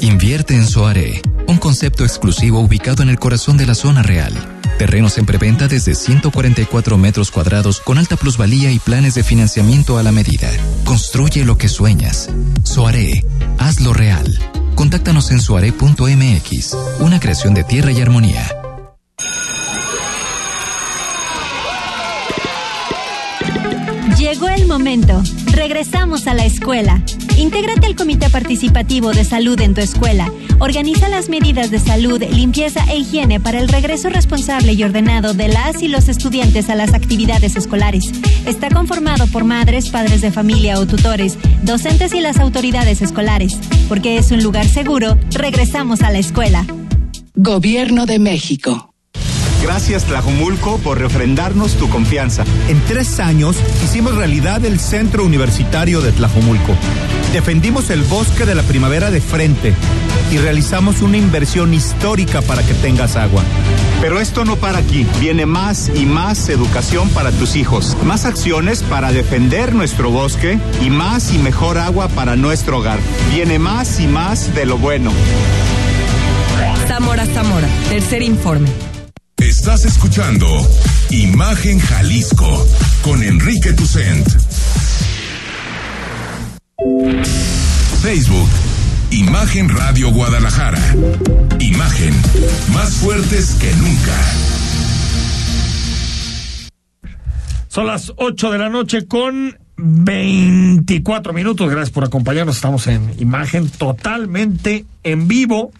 [0.00, 4.61] Invierte en Soare, un concepto exclusivo ubicado en el corazón de la zona real.
[4.82, 10.02] Terrenos en preventa desde 144 metros cuadrados con alta plusvalía y planes de financiamiento a
[10.02, 10.50] la medida.
[10.84, 12.30] Construye lo que sueñas.
[12.64, 13.24] Soare,
[13.58, 14.26] hazlo real.
[14.74, 18.44] Contáctanos en soare.mx, una creación de tierra y armonía.
[24.18, 25.22] Llegó el momento.
[25.62, 27.04] Regresamos a la escuela.
[27.38, 30.28] Intégrate al Comité Participativo de Salud en tu escuela.
[30.58, 35.46] Organiza las medidas de salud, limpieza e higiene para el regreso responsable y ordenado de
[35.46, 38.10] las y los estudiantes a las actividades escolares.
[38.44, 43.56] Está conformado por madres, padres de familia o tutores, docentes y las autoridades escolares.
[43.88, 46.66] Porque es un lugar seguro, regresamos a la escuela.
[47.36, 48.91] Gobierno de México.
[49.62, 52.44] Gracias Tlajumulco por refrendarnos tu confianza.
[52.68, 56.74] En tres años hicimos realidad el Centro Universitario de Tlajumulco.
[57.32, 59.72] Defendimos el bosque de la primavera de frente
[60.32, 63.42] y realizamos una inversión histórica para que tengas agua.
[64.00, 65.06] Pero esto no para aquí.
[65.20, 70.90] Viene más y más educación para tus hijos, más acciones para defender nuestro bosque y
[70.90, 72.98] más y mejor agua para nuestro hogar.
[73.32, 75.12] Viene más y más de lo bueno.
[76.88, 78.91] Zamora Zamora, tercer informe.
[79.42, 80.46] Estás escuchando
[81.10, 82.64] Imagen Jalisco
[83.02, 84.24] con Enrique Tucent.
[88.00, 88.48] Facebook,
[89.10, 90.80] Imagen Radio Guadalajara.
[91.58, 92.14] Imagen,
[92.72, 94.16] más fuertes que nunca.
[97.66, 101.68] Son las 8 de la noche con 24 minutos.
[101.68, 102.54] Gracias por acompañarnos.
[102.54, 105.72] Estamos en imagen totalmente en vivo.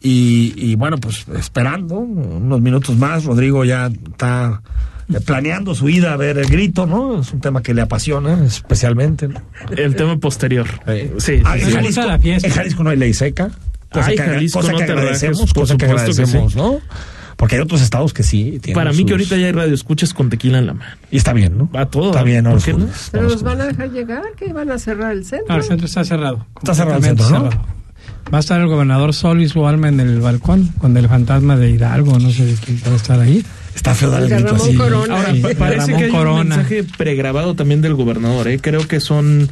[0.00, 3.24] Y, y bueno, pues esperando unos minutos más.
[3.24, 4.62] Rodrigo ya está
[5.12, 7.20] eh, planeando su ida a ver el grito, ¿no?
[7.20, 9.26] Es un tema que le apasiona especialmente.
[9.28, 9.40] ¿no?
[9.76, 10.66] El tema posterior.
[11.18, 11.72] Sí, Ah, sí, en, sí.
[11.72, 12.02] Jalisco,
[12.46, 13.50] en Jalisco no hay ley seca.
[13.90, 16.22] Cosa Ay, que, Jalisco, cosa no que te agradecemos, rajes, por cosa que supuesto que
[16.22, 16.58] agradecemos, sí.
[16.58, 16.78] ¿no?
[17.36, 19.72] Porque hay otros estados que sí tienen Para mí que sus- ahorita ya hay radio
[19.74, 20.90] escuchas con tequila en la mano.
[21.10, 21.70] Y está bien, ¿no?
[21.70, 22.10] Va todo.
[22.10, 22.86] Está bien, no ¿por los qué no?
[23.12, 25.46] Pero nos van a dejar llegar, que van a cerrar el centro.
[25.48, 26.46] Ah, el centro está cerrado.
[26.56, 27.50] Está cerrado el centro, ¿no?
[27.50, 27.66] cerrado.
[28.32, 31.56] Va a estar el gobernador Sol y su alma en el balcón con el fantasma
[31.56, 33.44] de Hidalgo, no sé quién va a estar ahí.
[33.74, 34.76] Está feo dar el El de grito Ramón así.
[34.76, 35.16] Corona.
[35.16, 36.40] Ahora, Sí, parece Ramón que hay Corona.
[36.42, 38.58] un mensaje pregrabado también del gobernador, ¿eh?
[38.60, 39.48] Creo que son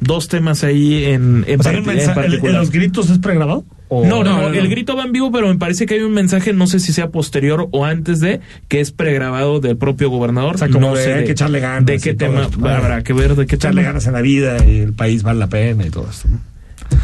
[0.00, 2.54] dos temas ahí en, en, O sea, en mensaje- el- particular.
[2.56, 3.64] ¿Los gritos es pregrabado?
[3.88, 6.12] ¿O- No, no, no, el grito va en vivo, pero me parece que hay un
[6.12, 10.54] mensaje, no sé si sea posterior o antes de, que es pregrabado del propio gobernador.
[10.54, 13.12] O sea, como no de sé hay que echarle ganas De qué tema habrá que
[13.12, 13.90] ver, de qué echarle tema.
[13.90, 16.28] ganas en la vida y el país vale la pena y todo esto.
[16.28, 16.53] ¿no?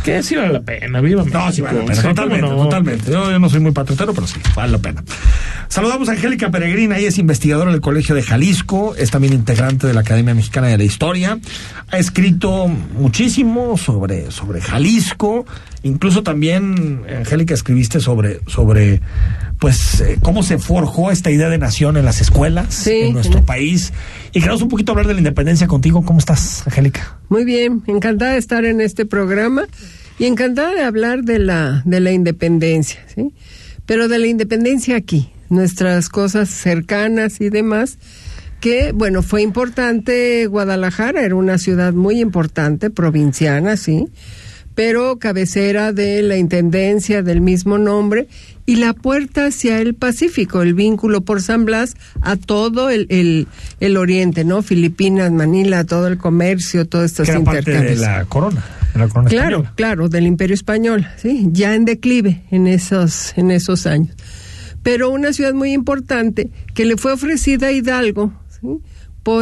[0.04, 2.56] Que sí vale la pena, viva No, sí vale la pena, Sí, totalmente, no.
[2.64, 3.10] totalmente.
[3.10, 5.02] Yo, yo no soy muy patriotero, pero sí, vale la pena.
[5.68, 9.94] Saludamos a Angélica Peregrina, ella es investigadora del Colegio de Jalisco, es también integrante de
[9.94, 11.38] la Academia Mexicana de la Historia,
[11.90, 15.44] ha escrito muchísimo sobre, sobre Jalisco,
[15.82, 19.00] incluso también, Angélica, escribiste sobre, sobre
[19.58, 23.92] pues, eh, cómo se forjó esta idea de nación en las escuelas, en nuestro país,
[24.32, 26.02] y queremos un poquito hablar de la independencia contigo.
[26.04, 27.18] ¿Cómo estás, Angélica?
[27.28, 29.66] Muy bien, encantada de estar en este programa
[30.18, 33.32] y encantada de hablar de la, de la independencia, ¿sí?
[33.86, 37.98] Pero de la independencia aquí, nuestras cosas cercanas y demás,
[38.60, 44.06] que, bueno, fue importante Guadalajara, era una ciudad muy importante, provinciana, sí,
[44.74, 48.28] pero cabecera de la intendencia del mismo nombre
[48.66, 53.48] y la puerta hacia el Pacífico, el vínculo por San Blas a todo el, el,
[53.80, 54.62] el oriente, ¿no?
[54.62, 58.00] Filipinas, Manila, todo el comercio, todos estos Que era parte de intercambios.
[58.00, 59.72] la corona, de la corona Claro, española.
[59.76, 64.14] claro, del Imperio Español, sí, ya en declive en esos, en esos años.
[64.82, 68.68] Pero una ciudad muy importante que le fue ofrecida a Hidalgo, ¿sí?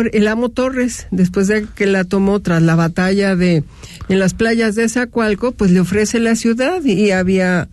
[0.01, 3.65] El amo Torres, después de que la tomó tras la batalla de
[4.09, 7.69] en las playas de Zacualco, pues le ofrece la ciudad y había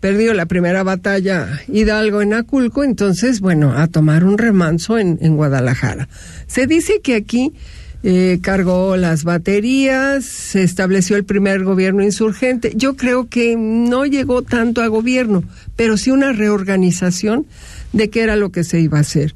[0.00, 5.36] perdido la primera batalla Hidalgo en Aculco, entonces, bueno, a tomar un remanso en, en
[5.36, 6.08] Guadalajara.
[6.46, 7.52] Se dice que aquí
[8.02, 12.72] eh, cargó las baterías, se estableció el primer gobierno insurgente.
[12.76, 15.42] Yo creo que no llegó tanto a gobierno,
[15.74, 17.46] pero sí una reorganización
[17.92, 19.34] de qué era lo que se iba a hacer.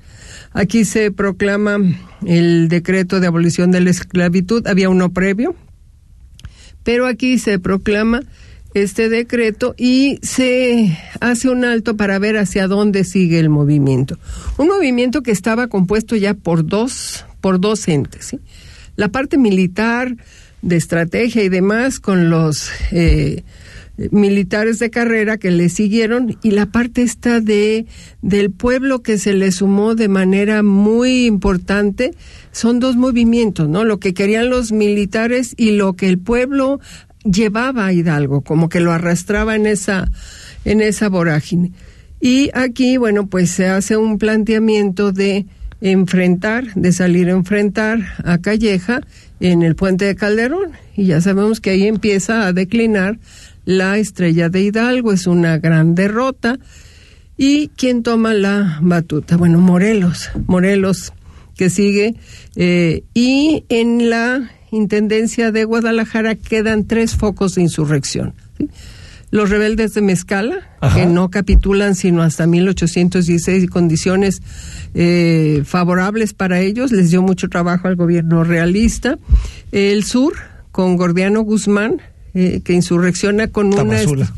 [0.53, 1.79] Aquí se proclama
[2.27, 5.55] el decreto de abolición de la esclavitud, había uno previo,
[6.83, 8.23] pero aquí se proclama
[8.75, 14.19] este decreto y se hace un alto para ver hacia dónde sigue el movimiento.
[14.59, 18.27] Un movimiento que estaba compuesto ya por dos, por dos entes.
[18.27, 18.41] ¿sí?
[18.97, 20.17] La parte militar,
[20.63, 23.45] de estrategia y demás, con los eh,
[24.11, 27.87] militares de carrera que le siguieron, y la parte esta de
[28.23, 32.15] del pueblo que se le sumó de manera muy importante.
[32.53, 33.85] Son dos movimientos, ¿no?
[33.85, 36.81] Lo que querían los militares y lo que el pueblo
[37.25, 40.11] llevaba a Hidalgo, como que lo arrastraba en esa,
[40.65, 41.73] en esa vorágine.
[42.21, 45.47] Y aquí, bueno, pues se hace un planteamiento de
[45.81, 49.01] enfrentar, de salir a enfrentar a Calleja
[49.41, 50.73] en el puente de Calderón.
[50.95, 53.19] Y ya sabemos que ahí empieza a declinar
[53.71, 56.59] la estrella de Hidalgo, es una gran derrota.
[57.37, 59.37] ¿Y quién toma la batuta?
[59.37, 61.13] Bueno, Morelos, Morelos
[61.57, 62.15] que sigue.
[62.57, 68.35] eh, y en la Intendencia de Guadalajara quedan tres focos de insurrección.
[68.59, 68.69] ¿sí?
[69.33, 70.97] Los rebeldes de Mezcala, Ajá.
[70.97, 74.43] que no capitulan sino hasta 1816 y condiciones
[74.95, 79.19] eh, favorables para ellos, les dio mucho trabajo al gobierno realista.
[79.73, 80.35] El sur,
[80.73, 82.01] con Gordiano Guzmán,
[82.35, 83.77] eh, que insurrecciona con una...
[83.77, 84.33] Tamazula.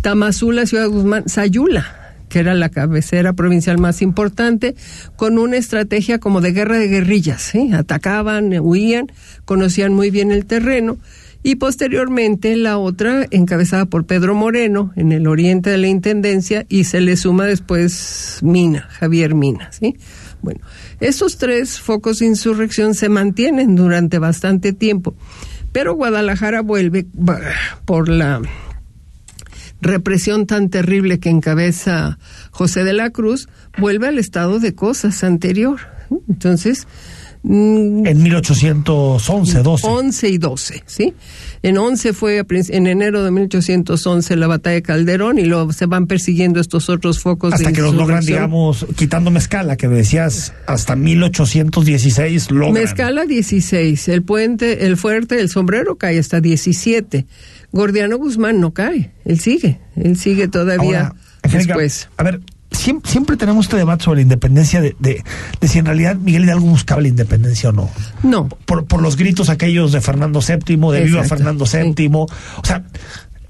[0.00, 4.74] Tamazula, Ciudad Guzmán, Sayula, que era la cabecera provincial más importante,
[5.16, 7.72] con una estrategia como de guerra de guerrillas, ¿sí?
[7.72, 9.12] Atacaban, huían,
[9.44, 10.98] conocían muy bien el terreno.
[11.46, 16.84] Y posteriormente la otra, encabezada por Pedro Moreno, en el oriente de la Intendencia, y
[16.84, 19.94] se le suma después Mina, Javier Mina, ¿sí?
[20.40, 20.60] Bueno,
[21.00, 25.14] esos tres focos de insurrección se mantienen durante bastante tiempo,
[25.74, 27.04] pero Guadalajara vuelve
[27.84, 28.40] por la
[29.80, 32.16] represión tan terrible que encabeza
[32.52, 35.80] José de la Cruz, vuelve al estado de cosas anterior.
[36.28, 36.86] Entonces,
[37.46, 39.86] En 1811, 12.
[39.86, 41.14] 11 y 12, ¿sí?
[41.62, 46.06] En 11 fue en enero de 1811 la batalla de Calderón y luego se van
[46.06, 50.96] persiguiendo estos otros focos Hasta de que los logran, digamos, quitando Mezcala, que decías hasta
[50.96, 52.72] 1816 logran.
[52.72, 57.26] Mezcala 16, el puente, el fuerte, el sombrero cae hasta 17.
[57.72, 61.14] Gordiano Guzmán no cae, él sigue, él sigue todavía Ahora,
[61.50, 62.08] después.
[62.16, 62.40] A ver,
[62.74, 65.22] siempre, siempre tenemos este debate sobre la independencia de, de,
[65.60, 67.90] de si en realidad Miguel Hidalgo buscaba la independencia o no.
[68.22, 68.48] No.
[68.48, 72.08] Por, por los gritos aquellos de Fernando VII, de Viva Fernando VII.
[72.14, 72.28] O
[72.62, 72.84] sea,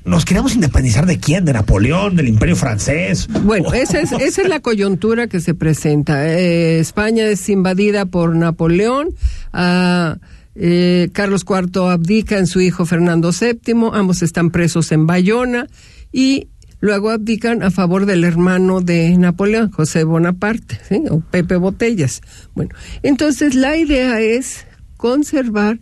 [0.05, 1.45] ¿nos queríamos independizar de quién?
[1.45, 2.17] ¿De Napoleón?
[2.17, 3.29] ¿Del Imperio Francés?
[3.45, 6.29] Bueno, esa es, esa es la coyuntura que se presenta.
[6.29, 9.09] Eh, España es invadida por Napoleón.
[9.53, 10.19] ah,
[10.57, 13.91] eh, Carlos IV abdica en su hijo Fernando VII.
[13.93, 15.67] Ambos están presos en Bayona.
[16.13, 16.47] Y
[16.85, 20.79] luego abdican a favor del hermano de Napoleón, José Bonaparte,
[21.11, 22.20] o Pepe Botellas.
[22.55, 24.66] Bueno, entonces la idea es
[24.99, 25.79] conservar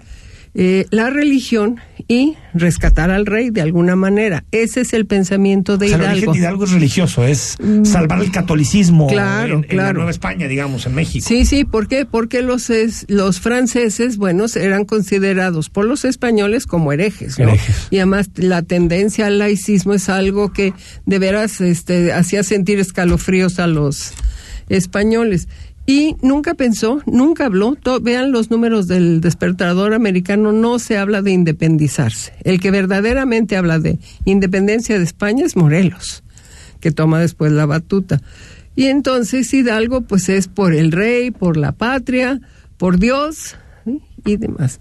[0.55, 4.45] eh, la religión y rescatar al rey de alguna manera.
[4.53, 6.33] Ese es el pensamiento de O sea, el origen Hidalgo.
[6.33, 7.85] de Hidalgo es religioso, es Mm.
[7.85, 9.93] salvar el catolicismo Claro, en, en la.
[9.93, 11.27] Nueva España, digamos, en México.
[11.27, 12.07] Sí, sí, ¿por qué?
[12.07, 17.49] Porque los, es- los franceses, bueno, eran considerados por los españoles como herejes, ¿no?
[17.49, 17.89] Herejes.
[17.91, 20.73] Y además la tendencia al laicismo es algo que
[21.07, 24.13] de veras este, hacía sentir escalofríos a los
[24.69, 25.49] españoles.
[25.85, 31.33] Y nunca pensó, nunca habló, vean los números del despertador americano, no se habla de
[31.33, 32.33] independizarse.
[32.45, 36.23] El que verdaderamente habla de independencia de España es Morelos
[36.83, 38.21] que toma después la batuta.
[38.77, 42.41] Y entonces Hidalgo pues es por el rey, por la patria,
[42.77, 43.57] por Dios
[44.27, 44.81] y demás.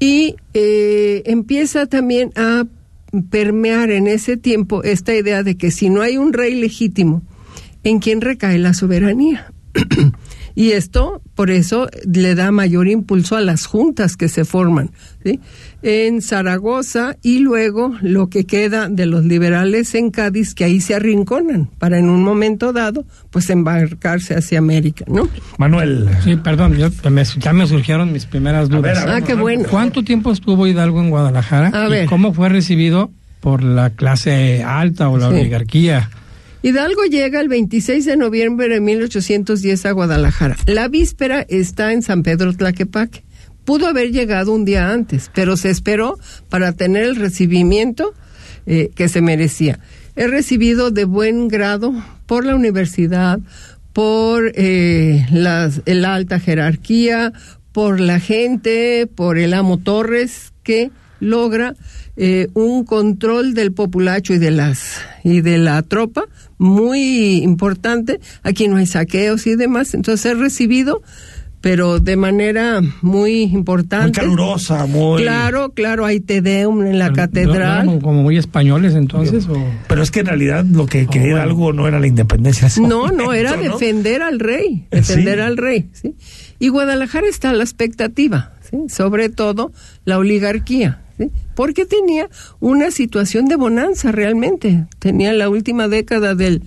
[0.00, 2.64] Y eh, empieza también a
[3.30, 7.22] permear en ese tiempo esta idea de que si no hay un rey legítimo,
[7.84, 9.52] ¿en quién recae la soberanía?
[10.54, 14.90] y esto, por eso, le da mayor impulso a las juntas que se forman
[15.24, 15.40] ¿sí?
[15.82, 20.94] en Zaragoza y luego lo que queda de los liberales en Cádiz, que ahí se
[20.94, 25.28] arrinconan para en un momento dado, pues embarcarse hacia América, ¿no?
[25.58, 26.08] Manuel.
[26.22, 28.82] Sí, perdón, yo- me- ya me surgieron mis primeras dudas.
[28.82, 29.64] ver, a ver, Ah, qué bueno.
[29.70, 31.70] ¿Cuánto tiempo estuvo Hidalgo en Guadalajara?
[31.74, 32.06] A ¿Y ver.
[32.06, 35.34] cómo fue recibido por la clase alta o la Sí.
[35.36, 36.10] oligarquía?
[36.64, 40.56] Hidalgo llega el 26 de noviembre de 1810 a Guadalajara.
[40.64, 43.22] La víspera está en San Pedro Tlaquepaque.
[43.66, 48.14] Pudo haber llegado un día antes, pero se esperó para tener el recibimiento
[48.64, 49.78] eh, que se merecía.
[50.16, 51.92] He recibido de buen grado
[52.24, 53.40] por la universidad,
[53.92, 57.34] por eh, la alta jerarquía,
[57.72, 61.74] por la gente, por el amo Torres, que logra
[62.16, 66.26] eh, un control del populacho y de las y de la tropa
[66.64, 68.20] muy importante.
[68.42, 69.94] Aquí no hay saqueos y demás.
[69.94, 71.02] Entonces he recibido,
[71.60, 74.20] pero de manera muy importante.
[74.20, 75.22] Muy calurosa, muy...
[75.22, 77.84] Claro, claro, hay Te Deum en la ¿No catedral.
[77.88, 79.46] eran como muy españoles entonces?
[79.48, 81.36] o- Pero es que en realidad lo que quería bueno.
[81.36, 82.62] Hidalgo no era la independencia.
[82.62, 83.78] en ese No, no, era momento, ¿no?
[83.78, 85.40] defender al rey, defender Sí.
[85.42, 85.88] al rey.
[85.92, 86.14] ¿sí?
[86.58, 88.78] Y Guadalajara está a la expectativa, ¿sí?
[88.88, 89.72] sobre todo
[90.04, 91.30] la oligarquía, ¿sí?
[91.54, 92.28] porque tenía
[92.60, 94.86] una situación de bonanza realmente.
[94.98, 96.62] Tenía la última década del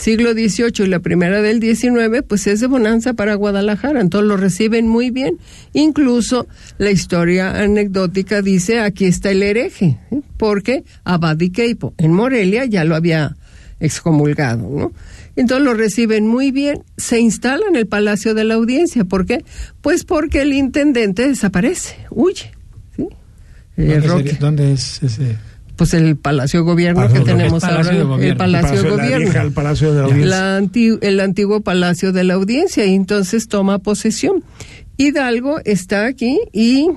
[0.00, 4.36] siglo XVIII y la primera del XIX, pues es de bonanza para Guadalajara, entonces lo
[4.36, 5.38] reciben muy bien.
[5.74, 6.46] Incluso
[6.78, 10.22] la historia anecdótica dice, aquí está el hereje, ¿sí?
[10.38, 13.36] porque Abad y Queipo en Morelia ya lo había
[13.78, 14.92] excomulgado, ¿no?
[15.36, 19.44] Entonces lo reciben muy bien, se instala en el Palacio de la Audiencia, ¿por qué?
[19.80, 22.50] Pues porque el intendente desaparece, huye,
[23.88, 25.36] ¿Dónde, Roque, sería- dónde es ese?
[25.76, 28.38] pues el Palacio de Gobierno Palacio que tenemos Palacio ahora, de el Gobierno.
[28.38, 29.24] Palacio, El de Palacio de la Gobierno.
[29.30, 30.26] vieja, el Palacio de la Audiencia.
[30.28, 34.44] La anti- el antiguo Palacio de la Audiencia y entonces toma posesión.
[34.98, 36.88] Hidalgo está aquí y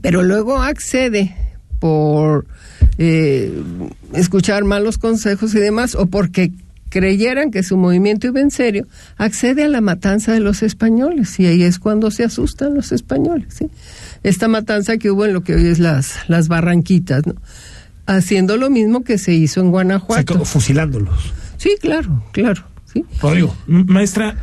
[0.00, 1.36] pero luego accede
[1.78, 2.46] por
[2.98, 3.52] eh,
[4.14, 6.50] escuchar malos consejos y demás o porque
[6.88, 11.46] creyeran que su movimiento iba en serio, accede a la matanza de los españoles y
[11.46, 13.46] ahí es cuando se asustan los españoles.
[13.56, 13.66] ¿sí?
[14.24, 17.34] Esta matanza que hubo en lo que hoy es las, las barranquitas, ¿no?
[18.06, 20.32] haciendo lo mismo que se hizo en O sea, Guanajuato.
[20.34, 21.32] como fusilándolos.
[21.56, 22.62] Sí, claro, claro.
[22.92, 23.04] Sí.
[23.20, 23.56] Rodrigo.
[23.66, 24.36] Maestra,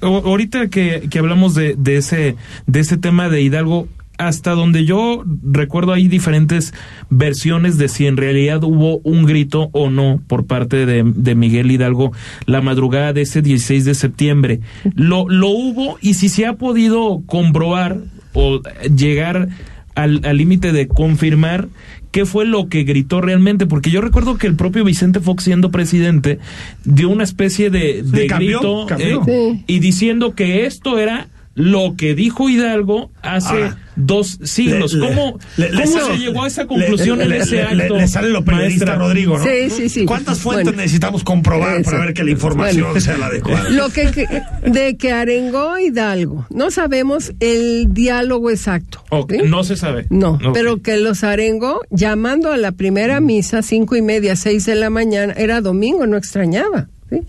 [0.00, 3.86] ahorita que, que hablamos de, de ese de ese tema de Hidalgo,
[4.18, 6.74] hasta donde yo recuerdo hay diferentes
[7.10, 11.70] versiones de si en realidad hubo un grito o no por parte de, de Miguel
[11.70, 12.12] Hidalgo
[12.46, 14.60] la madrugada de ese 16 de septiembre.
[14.94, 17.98] Lo, lo hubo y si se ha podido comprobar
[18.32, 18.60] o
[18.96, 19.48] llegar
[19.94, 21.68] al al límite de confirmar
[22.12, 25.70] qué fue lo que gritó realmente, porque yo recuerdo que el propio Vicente Fox siendo
[25.70, 26.38] presidente
[26.84, 29.22] dio una especie de, de cambió, grito cambió.
[29.26, 29.64] eh, Sí.
[29.66, 34.94] y diciendo que esto era lo que dijo Hidalgo hace dos siglos.
[34.94, 37.94] Le- ¿Cómo, le- cómo se llegó a esa conclusión le- en ese le- acto?
[37.94, 39.06] le- Le sale lo periodista maestra?
[39.06, 39.44] Rodrigo, ¿no?
[39.44, 40.04] Sí, sí, sí.
[40.06, 40.80] ¿Cuántas fuentes Bueno.
[40.80, 43.00] necesitamos comprobar para ver que la información Bueno.
[43.00, 43.68] sea la adecuada?
[43.68, 44.26] Lo que, que-
[44.70, 49.04] de que arengó Hidalgo, no sabemos el diálogo exacto.
[49.10, 49.38] Ok, ¿sí?
[49.46, 50.06] No se sabe.
[50.08, 54.74] No, pero que los arengó llamando a la primera misa, cinco y media, seis de
[54.74, 56.88] la mañana, era domingo, no extrañaba.
[57.12, 57.22] ¿Sí?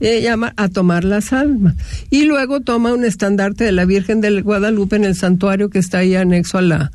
[0.00, 1.74] Eh, llama a tomar las almas.
[2.10, 5.98] Y luego toma un estandarte de la Virgen del Guadalupe en el santuario que está
[5.98, 6.90] ahí anexo a la,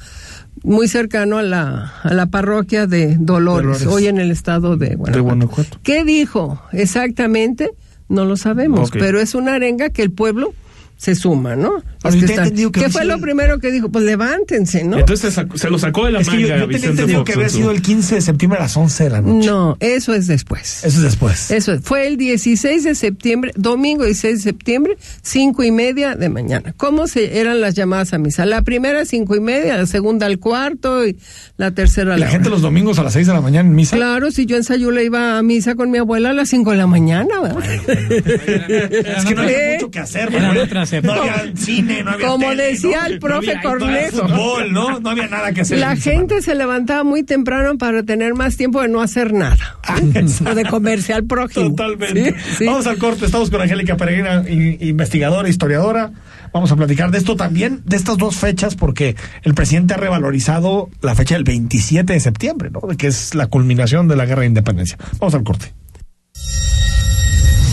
[0.63, 3.87] muy cercano a la, a la parroquia de Dolores, Dolores.
[3.87, 5.17] hoy en el estado de Guanajuato.
[5.17, 5.79] De Guanajuato.
[5.83, 7.71] ¿Qué dijo exactamente?
[8.09, 10.53] No lo sabemos, pero es una arenga que el pueblo
[10.97, 11.83] se suma, ¿no?
[12.03, 13.89] Yo que entendido que ¿Qué fue sido lo primero que dijo?
[13.89, 14.97] Pues levántense, ¿no?
[14.99, 16.89] Entonces se, sacó- se lo sacó de la Es que manga yo, yo tenía Vicente
[16.91, 19.21] entendido Fox que había su- sido el 15 de septiembre a las 11 de la
[19.21, 19.47] noche.
[19.47, 20.83] No, eso es después.
[20.83, 21.51] Eso es después.
[21.51, 21.81] Eso es.
[21.81, 26.73] fue el 16 de septiembre, domingo 16 de septiembre, cinco y media de mañana.
[26.77, 28.45] ¿Cómo se eran las llamadas a misa?
[28.45, 31.17] La primera cinco y media, la segunda al cuarto y
[31.57, 32.55] la tercera a Y la la gente hora.
[32.55, 33.95] los domingos a las 6 de la mañana en misa.
[33.95, 36.77] Claro, si yo en Sayula iba a misa con mi abuela a las 5 de
[36.77, 37.63] la mañana, ¿verdad?
[38.23, 40.57] Es que no había mucho que hacer, Manuel.
[40.59, 43.05] otras No había cine, no había Como tele, decía ¿no?
[43.07, 44.27] el profe No Cornejo.
[44.27, 44.99] fútbol, ¿no?
[45.01, 45.79] No había nada que hacer.
[45.79, 46.01] La semana.
[46.01, 49.77] gente se levantaba muy temprano para tener más tiempo de no hacer nada.
[50.49, 51.69] o de comerse al prójimo.
[51.75, 52.31] Totalmente.
[52.31, 52.65] Sí, sí.
[52.65, 53.25] Vamos al corte.
[53.25, 56.11] Estamos con Angélica Peregrina, investigadora, historiadora.
[56.53, 60.89] Vamos a platicar de esto también, de estas dos fechas, porque el presidente ha revalorizado
[61.01, 62.81] la fecha del 27 de septiembre, ¿no?
[62.95, 64.97] Que es la culminación de la guerra de independencia.
[65.19, 65.73] Vamos al corte.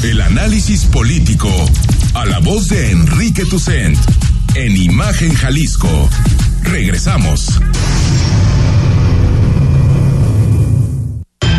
[0.03, 1.49] El análisis político.
[2.15, 3.97] A la voz de Enrique Tucent.
[4.55, 6.09] En Imagen Jalisco.
[6.63, 7.61] Regresamos.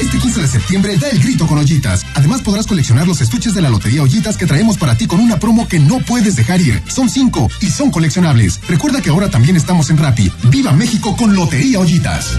[0.00, 2.06] Este 15 de septiembre da el grito con ollitas.
[2.14, 5.38] Además podrás coleccionar los estuches de la lotería ollitas que traemos para ti con una
[5.38, 6.82] promo que no puedes dejar ir.
[6.88, 8.60] Son cinco y son coleccionables.
[8.66, 10.32] Recuerda que ahora también estamos en Rappi.
[10.44, 12.38] Viva México con Lotería Ollitas.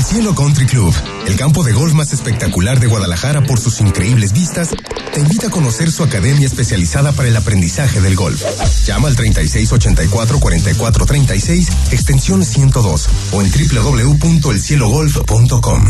[0.00, 0.94] El Cielo Country Club,
[1.26, 4.70] el campo de golf más espectacular de Guadalajara por sus increíbles vistas,
[5.12, 8.42] te invita a conocer su academia especializada para el aprendizaje del golf.
[8.86, 15.84] Llama al 3684-4436, extensión 102 o en www.elcielogolf.com.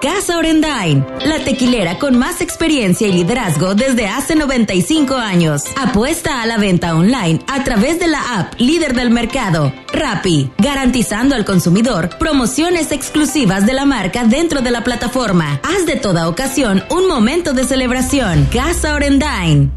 [0.00, 5.64] Casa Orendain, la tequilera con más experiencia y liderazgo desde hace 95 años.
[5.76, 11.34] Apuesta a la venta online a través de la app líder del mercado, Rappi, garantizando
[11.34, 15.60] al consumidor promociones exclusivas de la marca dentro de la plataforma.
[15.64, 18.46] Haz de toda ocasión un momento de celebración.
[18.52, 19.72] Casa Orendain.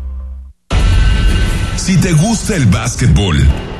[1.77, 3.37] Si te gusta el básquetbol,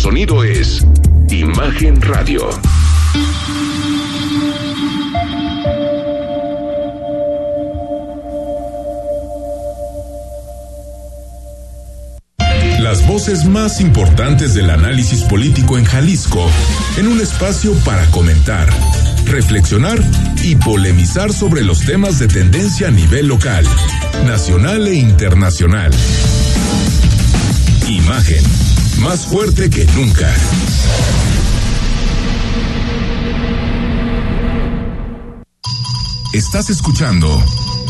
[0.00, 0.82] Sonido es
[1.28, 2.48] Imagen Radio.
[12.80, 16.50] Las voces más importantes del análisis político en Jalisco,
[16.96, 18.70] en un espacio para comentar,
[19.26, 19.98] reflexionar
[20.42, 23.66] y polemizar sobre los temas de tendencia a nivel local,
[24.24, 25.90] nacional e internacional.
[27.86, 28.44] Imagen,
[29.00, 30.34] más fuerte que nunca.
[36.32, 37.28] Estás escuchando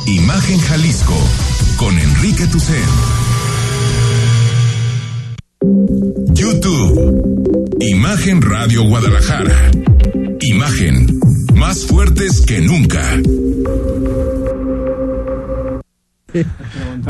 [0.06, 1.16] Imagen Jalisco
[1.76, 2.84] con Enrique Tucen.
[6.34, 7.76] YouTube.
[7.80, 9.70] Imagen Radio Guadalajara.
[10.40, 11.20] Imagen.
[11.54, 13.20] Más fuertes que nunca.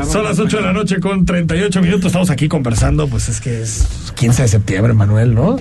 [0.09, 2.05] Son las 8 de la noche con 38 minutos.
[2.07, 3.07] Estamos aquí conversando.
[3.07, 5.57] Pues es que es 15 de septiembre, Manuel, ¿no?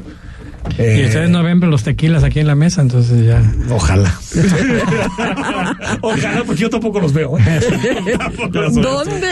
[0.78, 3.42] y Eh, ustedes no ven los tequilas aquí en la mesa, entonces ya.
[3.70, 4.12] Ojalá.
[6.02, 7.38] Ojalá, porque yo tampoco los veo.
[7.38, 7.60] ¿eh?
[8.18, 8.82] Tampoco los veo.
[8.84, 9.28] ¿Dónde?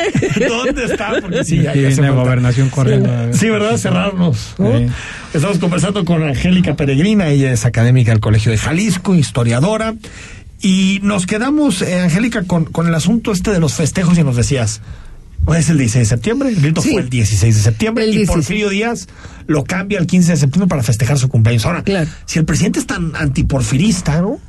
[0.48, 1.12] ¿Dónde está?
[1.20, 2.10] Porque sí, ya, ya falta.
[2.10, 3.10] gobernación corriendo.
[3.32, 3.76] Sí, ¿verdad?
[3.76, 4.54] Cerrarnos.
[4.58, 4.78] ¿no?
[4.78, 4.86] Sí.
[5.34, 9.94] Estamos conversando con Angélica Peregrina, ella es académica del Colegio de Jalisco, historiadora.
[10.60, 14.36] Y nos quedamos, eh, Angélica, con, con el asunto este de los festejos y nos
[14.36, 14.80] decías,
[15.44, 16.90] hoy es el 16 de septiembre, el grito Sí.
[16.92, 18.28] fue el 16 de septiembre y 16.
[18.36, 19.06] Porfirio Díaz
[19.46, 21.64] lo cambia el 15 de septiembre para festejar su cumpleaños.
[21.64, 22.10] Ahora, Claro.
[22.26, 24.40] si el presidente es tan antiporfirista, ¿no?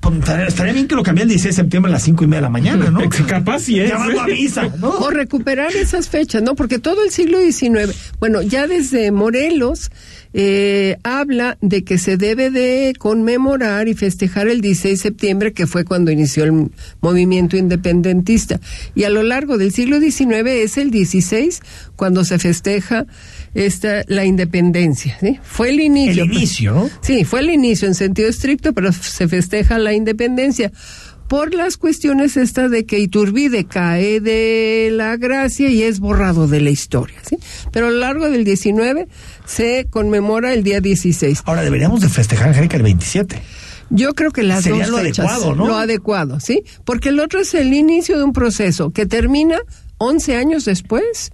[0.00, 2.26] Pues, estaría- estaría bien que lo cambie el 16 de septiembre a las 5 y
[2.26, 2.98] media de la mañana, ¿no?
[3.28, 3.88] Capaz sí es.
[3.88, 4.88] Llamando a misa, ¿no?
[4.90, 6.56] O recuperar esas fechas, ¿no?
[6.56, 9.92] Porque todo el siglo XIX, bueno, ya desde Morelos,
[10.34, 15.66] eh, habla de que se debe de conmemorar y festejar el 16 de septiembre, que
[15.66, 16.70] fue cuando inició el
[17.00, 18.60] movimiento independentista.
[18.94, 21.60] Y a lo largo del siglo XIX es el 16
[21.96, 23.06] cuando se festeja
[23.54, 25.18] esta, la independencia.
[25.20, 25.38] ¿sí?
[25.42, 26.24] Fue el inicio.
[26.24, 26.90] El inicio, ¿no?
[27.00, 30.72] Sí, fue el inicio en sentido estricto, pero se festeja la independencia
[31.32, 36.60] por las cuestiones estas de que Iturbide cae de la gracia y es borrado de
[36.60, 37.38] la historia, ¿sí?
[37.70, 39.08] Pero a lo largo del 19
[39.46, 41.44] se conmemora el día 16.
[41.46, 43.40] Ahora deberíamos de festejar, Angélica, el 27.
[43.88, 45.66] Yo creo que las Sería dos lo fechas, adecuado, ¿no?
[45.68, 46.64] Lo adecuado, ¿sí?
[46.84, 49.56] Porque el otro es el inicio de un proceso que termina
[49.96, 51.32] 11 años después.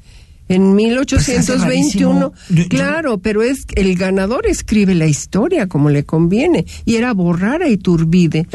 [0.49, 2.32] En Pues se hace 1821, rarísimo.
[2.49, 7.12] Yo- yo- claro, pero es el ganador escribe la historia como le conviene y era
[7.12, 8.46] borrar a Iturbide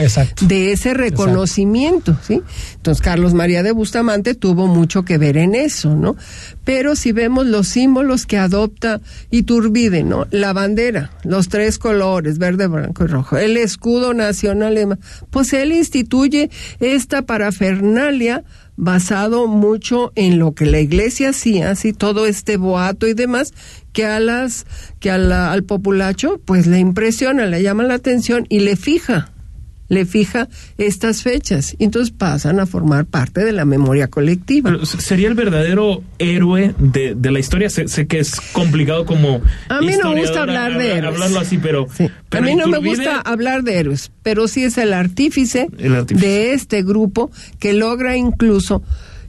[0.41, 2.41] de ese reconocimiento, ¿sí?
[2.75, 6.15] Entonces Carlos María de Bustamante tuvo mucho que ver en eso, ¿no?
[6.63, 8.99] Pero si vemos los símbolos que adopta
[9.31, 10.25] Iturbide, ¿no?
[10.31, 14.97] La bandera, los tres colores, verde, blanco y rojo, el escudo nacional,
[15.29, 18.43] pues él instituye esta parafernalia
[18.76, 23.53] basado mucho en lo que la iglesia hacía, así todo este boato y demás,
[23.91, 24.65] que a las,
[24.99, 29.32] que a la- al populacho, pues le impresiona, le llama la atención y le fija,
[29.93, 31.75] le fija estas fechas.
[31.77, 34.71] Y entonces pasan a formar parte de la memoria colectiva.
[34.71, 37.69] Pero sería el verdadero héroe de, de la historia.
[37.69, 39.41] Sé, sé que es complicado como.
[39.69, 41.13] A mí no me gusta hablar de héroes.
[41.13, 41.83] Hablarlo así, pero.
[41.83, 45.95] A pero mí no me gusta hablar de héroes, pero sí es el artífice, El
[45.95, 46.25] artífice.
[46.25, 48.81] de este grupo que logra incluso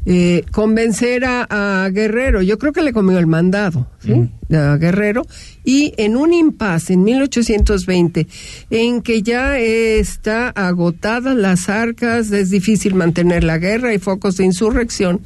[0.07, 2.43] eh, convencer a, a Guerrero.
[2.43, 4.29] Yo creo que le comió el mandado, ¿sí?
[4.55, 5.23] A Guerrero.
[5.65, 8.27] Y en un impasse en 1820,
[8.71, 14.45] en que ya está agotadas las arcas, es difícil mantener la guerra, hay focos de
[14.45, 15.23] insurrección.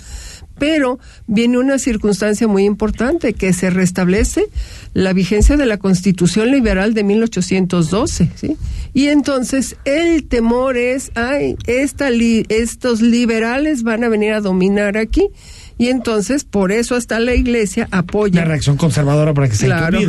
[0.58, 4.44] Pero viene una circunstancia muy importante, que se restablece
[4.94, 8.56] la vigencia de la Constitución Liberal de 1812, ¿sí?
[8.94, 14.96] Y entonces el temor es, ay, esta li- estos liberales van a venir a dominar
[14.96, 15.28] aquí,
[15.78, 20.00] y entonces por eso hasta la Iglesia apoya La reacción conservadora para que se Claro.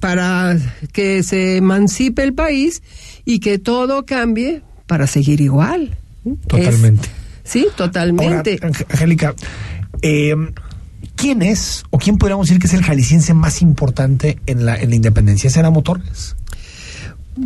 [0.00, 0.58] Para
[0.92, 2.82] que se emancipe el país
[3.24, 5.96] y que todo cambie para seguir igual.
[6.46, 7.08] Totalmente.
[7.08, 7.15] Es-
[7.46, 8.58] sí, totalmente.
[8.62, 9.34] Ahora, Ang- Angélica,
[10.02, 10.34] eh,
[11.14, 14.90] ¿quién es o quién podríamos decir que es el jalisciense más importante en la, en
[14.90, 15.48] la independencia?
[15.48, 16.36] ¿Es Amo Torres?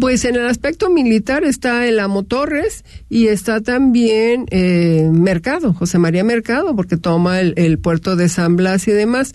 [0.01, 5.99] Pues en el aspecto militar está el Amo Torres y está también eh, Mercado, José
[5.99, 9.35] María Mercado, porque toma el, el puerto de San Blas y demás.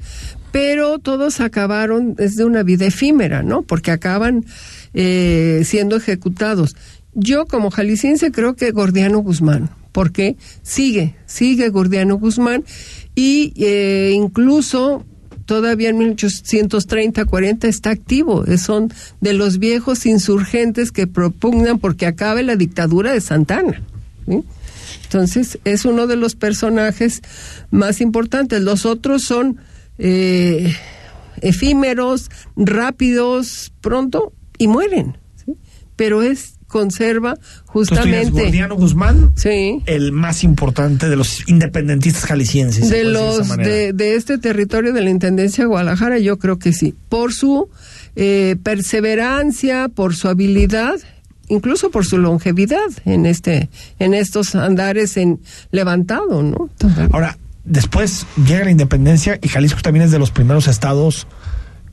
[0.54, 3.64] Pero todos acabaron, es de una vida efímera, ¿no?
[3.64, 4.46] Porque acaban
[4.94, 6.78] eh, siendo ejecutados.
[7.14, 12.66] Yo como jalisciense creo que Gordiano Guzmán, porque sigue, sigue Gordiano Guzmán
[13.16, 15.06] y eh, incluso
[15.46, 18.44] todavía en 1830-40 está activo.
[18.58, 18.92] Son
[19.22, 23.82] de los viejos insurgentes que propugnan porque acabe la dictadura de Santana.
[25.06, 27.22] Entonces, es uno de los personajes
[27.72, 28.62] más importantes.
[28.62, 29.62] Los otros son
[29.98, 30.76] eh,
[31.40, 35.18] efímeros, rápidos, pronto, y mueren.
[35.96, 39.82] Pero es conserva Entonces, justamente Gordiano Guzmán, sí.
[39.86, 42.90] el más importante de los independentistas jaliscienses.
[42.90, 46.94] se de los de este territorio de la Intendencia de Guadalajara, yo creo que sí.
[47.08, 47.70] Por su
[48.18, 50.96] eh, perseverancia, por su habilidad,
[51.48, 55.40] incluso por su longevidad en este, en estos andares en
[55.72, 56.70] levantado, ¿no?
[57.14, 61.26] Ahora, después llega la independencia y Jalisco también es de los primeros estados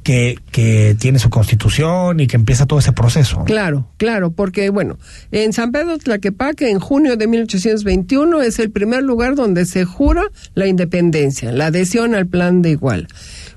[0.02, 3.44] que, que tiene su constitución y que empieza todo ese proceso.
[3.44, 4.98] Claro, claro, porque bueno,
[5.30, 10.22] en San Pedro Tlaquepaque, en junio de 1821, es el primer lugar donde se jura
[10.54, 13.08] la independencia, la adhesión al plan de Iguala.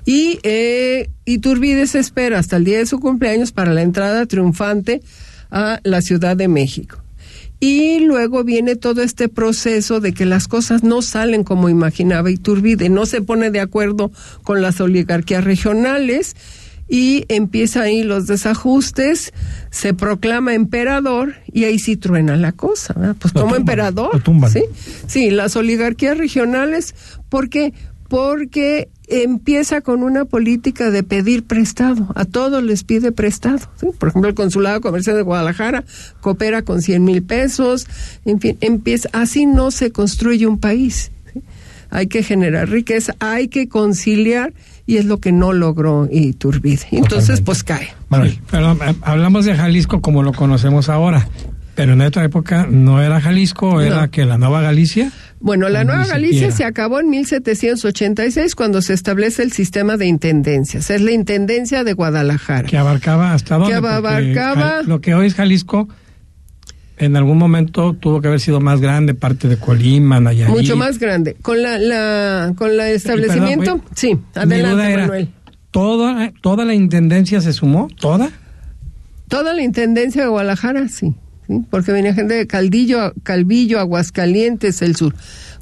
[0.04, 5.02] Y eh, Iturbide se espera hasta el día de su cumpleaños para la entrada triunfante
[5.50, 7.02] a la Ciudad de México.
[7.58, 12.88] Y luego viene todo este proceso de que las cosas no salen como imaginaba Iturbide,
[12.90, 16.36] no se pone de acuerdo con las oligarquías regionales
[16.88, 19.32] y empieza ahí los desajustes,
[19.70, 23.16] se proclama emperador y ahí sí truena la cosa, ¿verdad?
[23.18, 24.64] pues Lo como tumban, emperador, sí,
[25.06, 26.94] sí, las oligarquías regionales,
[27.28, 27.72] ¿por qué?
[28.08, 33.60] Porque empieza con una política de pedir prestado, a todos les pide prestado.
[33.80, 33.86] ¿sí?
[33.98, 35.84] Por ejemplo, el Consulado Comercial de Guadalajara
[36.20, 37.86] coopera con 100 mil pesos,
[38.24, 41.12] en fin, empieza, así no se construye un país.
[41.32, 41.42] ¿sí?
[41.90, 44.52] Hay que generar riqueza, hay que conciliar
[44.86, 46.82] y es lo que no logró Iturbide.
[46.92, 47.88] Entonces, pues cae.
[48.50, 51.28] Perdón, eh, hablamos de Jalisco como lo conocemos ahora.
[51.76, 54.10] Pero en otra época no era Jalisco, era No.
[54.10, 55.12] que la Nueva Galicia.
[55.40, 60.90] Bueno, la Nueva Galicia se acabó en 1786 cuando se establece el sistema de intendencias.
[60.90, 62.66] Es la Intendencia de Guadalajara.
[62.66, 63.72] Que abarcaba hasta dónde.
[63.72, 65.86] Que abarcaba- lo que hoy es Jalisco,
[66.96, 70.48] en algún momento tuvo que haber sido más grande, parte de Colima, Nayarit.
[70.54, 71.36] Mucho más grande.
[71.42, 75.28] Con la, la con el establecimiento, Perdón, sí, adelante, era, Manuel.
[75.70, 77.88] ¿toda, ¿Toda la intendencia se sumó?
[78.00, 78.30] ¿Toda?
[79.28, 81.14] Toda la intendencia de Guadalajara, sí,
[81.46, 85.14] sí, porque venía gente de Caldillo, Calvillo, Aguascalientes, el sur.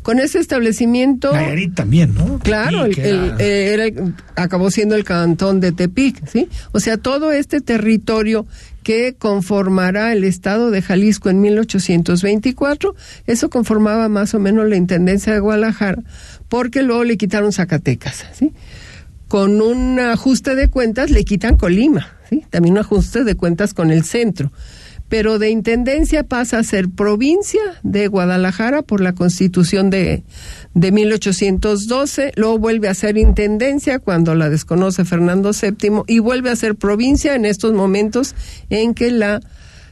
[0.02, 2.38] Con ese establecimiento, Nayarit también, ¿no?
[2.40, 6.48] claro, el, era- eh, era el- acabó siendo el cantón de Tepic, sí.
[6.72, 8.46] O sea, todo este territorio
[8.82, 12.94] que conformará el estado de Jalisco en 1824,
[13.26, 16.02] eso conformaba más o menos la intendencia de Guadalajara,
[16.50, 18.52] porque luego le quitaron Zacatecas, sí
[19.26, 22.44] con un ajuste de cuentas le quitan Colima, ¿sí?
[22.50, 24.52] También un ajuste de cuentas con el centro.
[25.14, 30.24] Pero de intendencia pasa a ser provincia de Guadalajara por la constitución de,
[30.74, 36.56] de 1812, luego vuelve a ser intendencia cuando la desconoce Fernando VII y vuelve a
[36.56, 38.34] ser provincia en estos momentos
[38.70, 39.40] en que la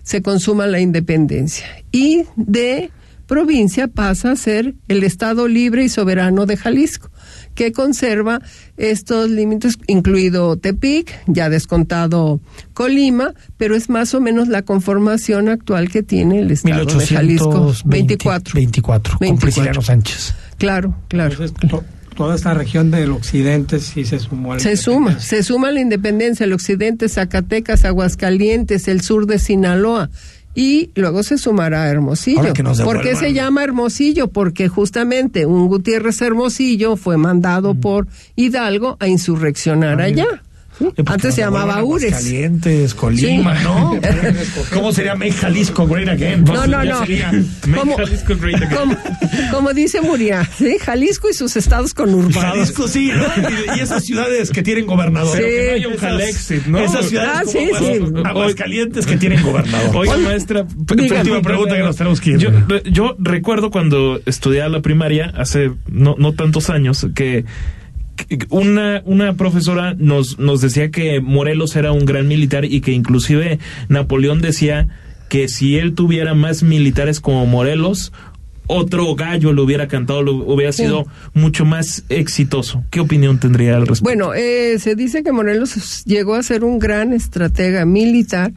[0.03, 1.66] se consuma la independencia.
[1.93, 2.91] Y de
[3.37, 7.09] provincia pasa a ser el Estado libre y soberano de Jalisco,
[7.55, 8.43] que conserva
[8.76, 12.43] estos límites, incluido Tepic, ya descontado
[12.74, 17.72] Colima, pero es más o menos la conformación actual que tiene el Estado de Jalisco.
[17.87, 18.53] 24.
[18.55, 19.41] 24, con 24.
[19.41, 20.35] Prisciliano Sánchez.
[20.59, 21.35] Claro, claro.
[21.70, 24.53] To- toda esta región del occidente sí se sumó.
[24.53, 29.39] a la Se suma, se suma la independencia, el occidente, Zacatecas, Aguascalientes, el sur de
[29.39, 30.11] Sinaloa.
[30.55, 32.53] Y luego se sumará Hermosillo.
[32.53, 34.28] Que nos ¿Por qué se llama Hermosillo?
[34.28, 40.42] Porque justamente un Gutiérrez Hermosillo fue mandado por Hidalgo a insurreccionar allá.
[40.79, 40.89] ¿Sí?
[41.07, 42.12] Antes se llamaba Ures.
[42.12, 43.64] Calientes, Colima, Sí.
[43.64, 44.01] ¿no?
[44.75, 46.45] ¿Cómo sería Make Jalisco Great Again?
[46.45, 47.01] No, no, no.
[47.79, 48.79] Como, Jalisco Great Again.
[48.79, 48.97] como,
[49.51, 50.79] como dice Muria, ¿sí?
[50.79, 52.43] Jalisco y sus estados conurbados.
[52.55, 53.77] Jalisco, sí, ¿no?
[53.77, 55.37] Y, esas ciudades que tienen gobernador.
[55.37, 55.43] Sí.
[55.43, 56.79] Pero que no haya un Esas- Jalexit, ¿no?
[56.79, 58.23] Esas ciudades Ah, como sí, Aguas- sí.
[58.25, 59.97] Aguascalientes que tienen gobernador.
[59.97, 61.18] Oiga, maestra, Dígame.
[61.20, 62.39] última pregunta que nos tenemos que ir.
[62.39, 62.51] Yo,
[62.85, 67.45] yo recuerdo cuando estudiaba la primaria, hace no, no tantos años, que
[68.51, 73.59] una, una profesora nos, nos decía que Morelos era un gran militar y que inclusive
[73.89, 74.89] Napoleón decía
[75.29, 78.13] que si él tuviera más militares como Morelos,
[78.67, 82.85] otro gallo lo hubiera cantado, lo hubiera sido mucho más exitoso.
[82.91, 84.05] ¿Qué opinión tendría al respecto?
[84.05, 88.53] Bueno, eh, se dice que Morelos llegó a ser un gran estratega militar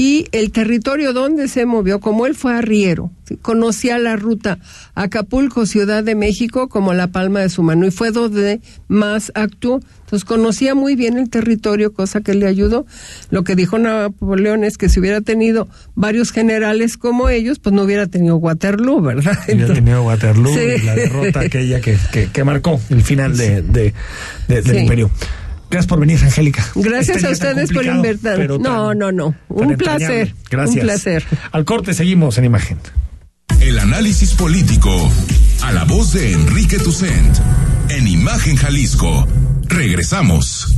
[0.00, 3.10] y el territorio donde se movió, como él fue arriero,
[3.42, 4.58] conocía la ruta
[4.94, 9.80] Acapulco, Ciudad de México, como la palma de su mano y fue donde más actuó.
[10.04, 12.86] Entonces conocía muy bien el territorio, cosa que le ayudó.
[13.30, 17.82] Lo que dijo Napoleón es que si hubiera tenido varios generales como ellos, pues no
[17.82, 19.38] hubiera tenido Waterloo, ¿verdad?
[19.48, 20.84] Había tenido Waterloo Sí.
[20.86, 23.92] la derrota aquella que, que, que marcó el final de, de-
[24.48, 25.10] de- del imperio.
[25.70, 26.66] Gracias por venir, Angélica.
[26.74, 28.50] Gracias Este a ustedes por invertir.
[28.60, 29.34] No, no, no.
[29.48, 29.76] Un entrañable.
[29.76, 30.34] placer.
[30.50, 30.76] Gracias.
[30.76, 31.24] Un placer.
[31.52, 32.78] Al corte seguimos en imagen.
[33.60, 34.90] El análisis político
[35.62, 37.38] a la voz de Enrique Tucent
[37.88, 39.28] en Imagen Jalisco.
[39.68, 40.74] Regresamos.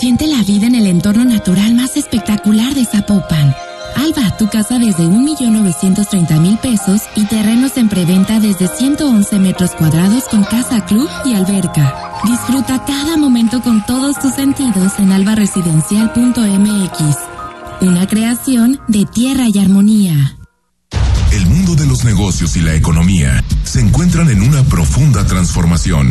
[0.00, 3.54] Siente la vida en el entorno natural más espectacular de Zapopan.
[3.96, 10.44] Alba, tu casa desde 1.930.000 pesos y terrenos en preventa desde 111 metros cuadrados con
[10.44, 11.94] casa club y alberca.
[12.24, 17.16] Disfruta cada momento con todos tus sentidos en albaresidencial.mx.
[17.80, 20.36] Una creación de tierra y armonía.
[21.32, 26.10] El mundo de los negocios y la economía se encuentran en una profunda transformación.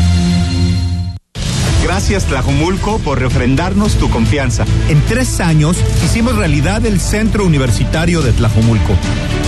[1.83, 4.65] Gracias Tlajumulco por refrendarnos tu confianza.
[4.87, 8.95] En tres años hicimos realidad el Centro Universitario de Tlajumulco.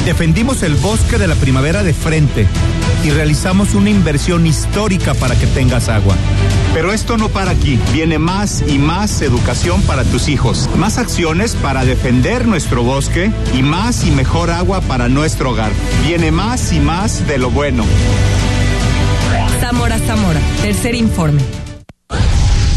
[0.06, 2.48] Defendimos el bosque de la primavera de frente
[3.04, 6.16] y realizamos una inversión histórica para que tengas agua.
[6.74, 7.80] Pero esto no para aquí.
[7.94, 13.62] Viene más y más educación para tus hijos, más acciones para defender nuestro bosque y
[13.62, 15.72] más y mejor agua para nuestro hogar.
[16.06, 17.86] Viene más y más de lo bueno.
[19.62, 21.63] Zamora Zamora, tercer informe.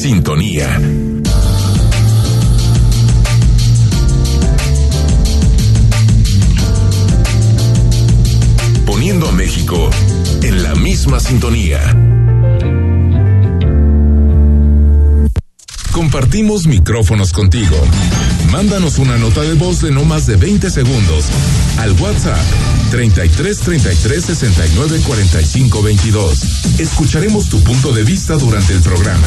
[0.00, 0.80] Sintonía.
[8.86, 9.90] Poniendo a México
[10.42, 11.80] en la misma sintonía.
[15.92, 17.76] Compartimos micrófonos contigo.
[18.50, 21.26] Mándanos una nota de voz de no más de 20 segundos
[21.76, 22.40] al WhatsApp
[22.90, 26.80] 33 33 69 45 22.
[26.80, 29.26] Escucharemos tu punto de vista durante el programa.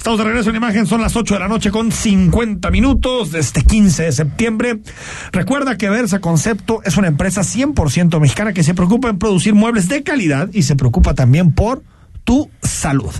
[0.00, 3.40] Estamos de regreso en imagen, son las 8 de la noche con 50 minutos de
[3.40, 4.80] este 15 de septiembre.
[5.30, 9.90] Recuerda que Versa Concepto es una empresa 100% mexicana que se preocupa en producir muebles
[9.90, 11.82] de calidad y se preocupa también por
[12.24, 13.14] tu salud.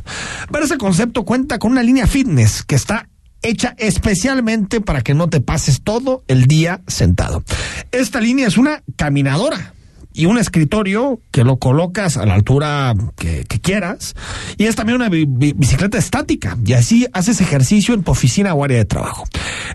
[0.51, 3.11] Versa Concepto cuenta con una línea fitness que está
[3.43, 7.45] hecha especialmente para que no te pases todo el día sentado.
[7.93, 9.75] Esta línea es una caminadora
[10.13, 14.15] y un escritorio que lo colocas a la altura que, quieras
[14.57, 18.55] y es también una bi- bi- bicicleta estática y así haces ejercicio en tu oficina
[18.55, 19.25] o área de trabajo.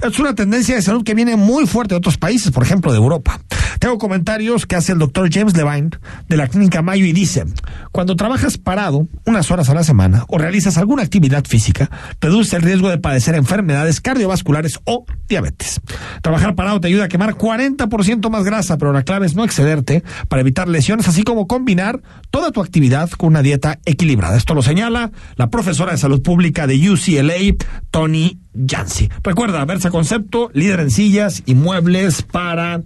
[0.01, 2.97] Es una tendencia de salud que viene muy fuerte de otros países, por ejemplo de
[2.97, 3.39] Europa.
[3.79, 5.89] Tengo comentarios que hace el doctor James Levine
[6.27, 7.45] de la clínica Mayo y dice,
[7.91, 11.89] cuando trabajas parado unas horas a la semana o realizas alguna actividad física,
[12.21, 15.81] reduce el riesgo de padecer enfermedades cardiovasculares o diabetes.
[16.21, 20.03] Trabajar parado te ayuda a quemar 40% más grasa, pero la clave es no excederte
[20.28, 22.01] para evitar lesiones, así como combinar
[22.32, 24.38] toda tu actividad con una dieta equilibrada.
[24.38, 27.55] Esto lo señala la profesora de salud pública de UCLA,
[27.91, 29.09] Tony Jansi.
[29.23, 32.82] Recuerda, Versa Concepto, líder en sillas y muebles para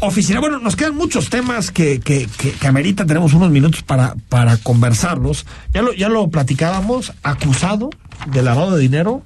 [0.00, 0.40] oficina.
[0.40, 4.56] Bueno, nos quedan muchos temas que, que, que, que ameritan, tenemos unos minutos para, para
[4.56, 5.46] conversarlos.
[5.72, 7.90] Ya lo, ya lo platicábamos, acusado
[8.32, 9.22] de lavado de dinero,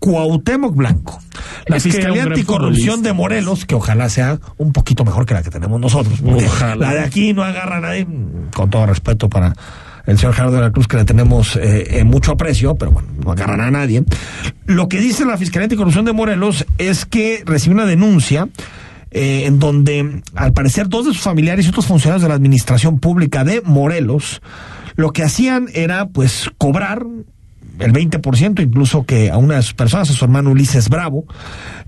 [0.00, 1.20] Cuauhtémoc Blanco.
[1.66, 5.50] La Es Fiscalía Anticorrupción de Morelos, que ojalá sea un poquito mejor que la que
[5.50, 6.20] tenemos nosotros.
[6.24, 6.88] Ojalá.
[6.88, 8.06] La de aquí no agarra a nadie,
[8.54, 9.54] con todo respeto para
[10.06, 13.08] el señor Gerardo de la Cruz, que le tenemos eh, eh, mucho aprecio, pero bueno,
[13.22, 14.02] no agarran a nadie.
[14.66, 18.48] Lo que dice la Fiscalía Anticorrupción de Morelos es que recibió una denuncia
[19.10, 23.00] eh, en donde, al parecer, dos de sus familiares y otros funcionarios de la Administración
[23.00, 24.40] Pública de Morelos,
[24.96, 27.04] lo que hacían era, pues, cobrar
[27.80, 31.24] el 20%, incluso que a una de sus personas, a su hermano Ulises Bravo,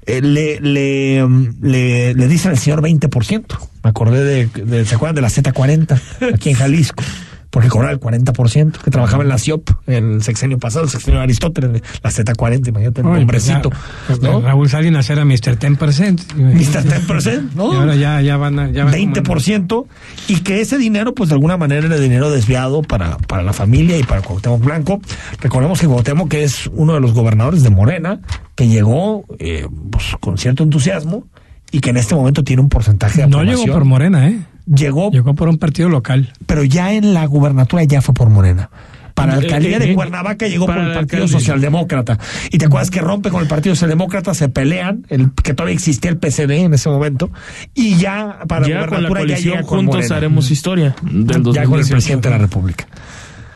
[0.07, 3.45] eh, le, le, mm, le, le dicen al señor 20%.
[3.85, 6.01] Me acordé de, de- ¿se acuerdan de la Z40
[6.35, 7.05] aquí en Jalisco?
[7.53, 11.19] Porque cobraba el 40%, que trabajaba en la CIOP en el sexenio pasado, el sexenio
[11.19, 13.71] de Aristóteles, la Z40, imagínate, Oye, pues hombrecito.
[14.09, 14.41] ya, ¿no?
[14.41, 15.59] Raúl Salinas era Mr.
[15.59, 16.35] 10%.
[16.35, 17.07] Mr.
[17.07, 17.75] 10%, ¿no?
[17.75, 18.71] Y ahora ya, ya van a...
[18.71, 19.85] Ya van 20%
[20.29, 23.99] y que ese dinero pues de alguna manera era dinero desviado para, para la familia
[23.99, 25.03] y para Cuauhtémoc Blanco.
[25.41, 28.21] Recordemos que Cuauhtémoc que es uno de los gobernadores de Morena
[28.55, 31.27] que llegó eh, pues, con cierto entusiasmo
[31.71, 34.41] y que en este momento tiene un porcentaje de No llegó por Morena, ¿eh?
[34.67, 36.33] Llegó, Llegó por un partido local.
[36.47, 38.71] pero ya en la gubernatura ya fue por Morena.
[39.15, 41.29] Para la Eh, alcaldía eh, de eh, Cuernavaca llegó por el Partido.
[41.29, 42.19] Socialdemócrata.
[42.51, 46.11] Y te acuerdas que rompe con el Partido Socialdemócrata, se pelean, el, que todavía existía
[46.11, 47.31] el PCD en ese momento,
[47.75, 50.17] y ya para ya con la gubernatura ya coalición llega con juntos Morena.
[50.17, 51.91] haremos historia del Ya con el 2018.
[51.93, 52.87] presidente de la República.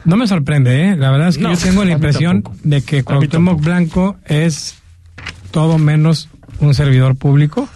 [0.05, 0.97] No me sorprende, ¿eh?
[0.97, 4.77] La verdad es que No, yo tengo la impresión de que Cuauhtémoc Blanco es
[5.53, 6.29] todo menos
[6.61, 7.67] un servidor público.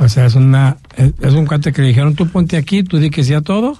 [0.00, 2.98] O sea, es una es, es un cuate que le dijeron, tú ponte aquí, tú
[2.98, 3.78] di que sí a todo,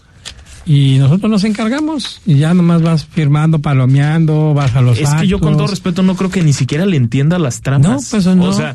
[0.66, 5.26] y nosotros nos encargamos, y ya nomás vas firmando, palomeando, vas a los Es que
[5.28, 5.70] yo con todo actos.
[5.70, 7.90] respeto no creo que ni siquiera le entienda las trampas.
[7.90, 8.44] No, pues, no.
[8.44, 8.74] O sea,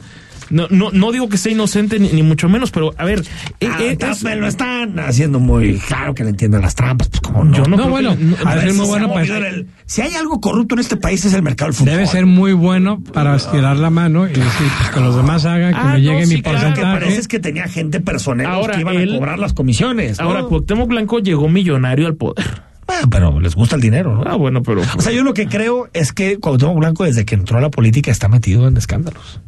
[0.51, 3.21] no, no, no digo que sea inocente ni, ni mucho menos, pero a ver,
[3.59, 7.09] eh, Ah, eh, es- me lo están haciendo muy claro que le entiendan las trampas,
[7.09, 7.55] pues como no.
[7.57, 10.39] Yo no, No, bueno, que, no- a ver, muy se bueno, el- si hay algo
[10.41, 11.93] corrupto en este país es el mercado del fútbol.
[11.93, 15.73] Debe ser muy bueno para estirar la mano y decir pues, que los demás hagan,
[15.73, 16.99] que Ah, me llegue no, mi sí, claro, Lo que porcentaje.
[16.99, 20.19] parece es que tenía gente personal Ahora, que iban él- a cobrar las comisiones.
[20.19, 20.25] ¿no?
[20.25, 22.63] ahora Cuauhtémoc Blanco llegó millonario al poder.
[22.87, 24.23] Ah, pero les gusta el dinero, ¿no?
[24.25, 27.35] Ah, bueno, pero O sea, yo lo que creo es que Cuauhtémoc Blanco desde que
[27.35, 29.39] entró a la política está metido en escándalos.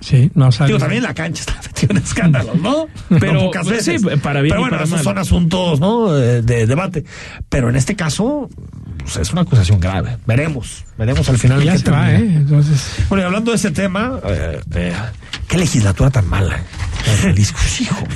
[0.00, 0.68] Sí, no sale.
[0.68, 2.86] Digo, también la cancha está metido en escándalos, ¿no?
[3.20, 4.00] Pero, pocas pues, veces.
[4.02, 5.04] sí, para bien Pero y bueno, para esos mal.
[5.04, 6.12] son asuntos, ¿no?
[6.12, 7.04] De, de debate.
[7.48, 8.48] Pero en este caso,
[8.98, 10.16] pues es una acusación grave.
[10.26, 11.62] Veremos, veremos al final.
[11.62, 12.32] Ya qué se va, termina.
[12.34, 12.36] ¿eh?
[12.38, 14.92] Entonces, Bueno, y hablando de ese tema, eh, eh,
[15.48, 16.58] qué legislatura tan mala.
[17.80, 18.06] Hijo.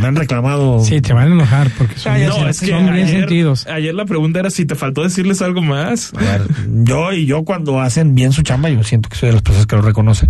[0.00, 0.84] Me han reclamado.
[0.84, 3.66] sí, te van a enojar porque son, bien, No, es que son bien ayer, sentidos.
[3.68, 6.12] ayer la pregunta era si te faltó decirles algo más.
[6.14, 6.42] A ver,
[6.84, 9.66] yo y yo cuando hacen bien su chamba, yo siento que soy de las personas
[9.66, 10.28] que lo reconoce.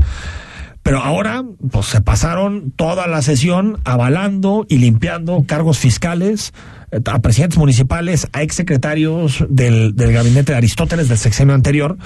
[0.82, 6.52] Pero ahora, pues se pasaron toda la sesión avalando y limpiando cargos fiscales
[6.90, 11.98] eh, a presidentes municipales, a exsecretarios del, del gabinete de Aristóteles del sexenio anterior.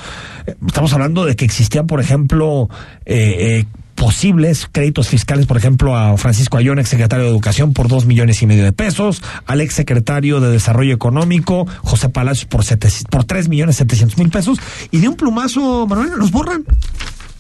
[0.46, 2.68] Eh, Estamos hablando de que existían, por ejemplo,
[3.06, 3.64] eh, eh,
[3.94, 8.46] posibles créditos fiscales, por ejemplo, a Francisco Ayón, exsecretario de Educación, por dos millones y
[8.46, 12.62] medio de pesos, al exsecretario de Desarrollo Económico, José Palacios, por,
[13.10, 14.58] por tres millones setecientos mil pesos,
[14.90, 16.62] y de un plumazo, Manuel, los borran.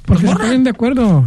[0.06, 1.24] Porque se ponen de acuerdo.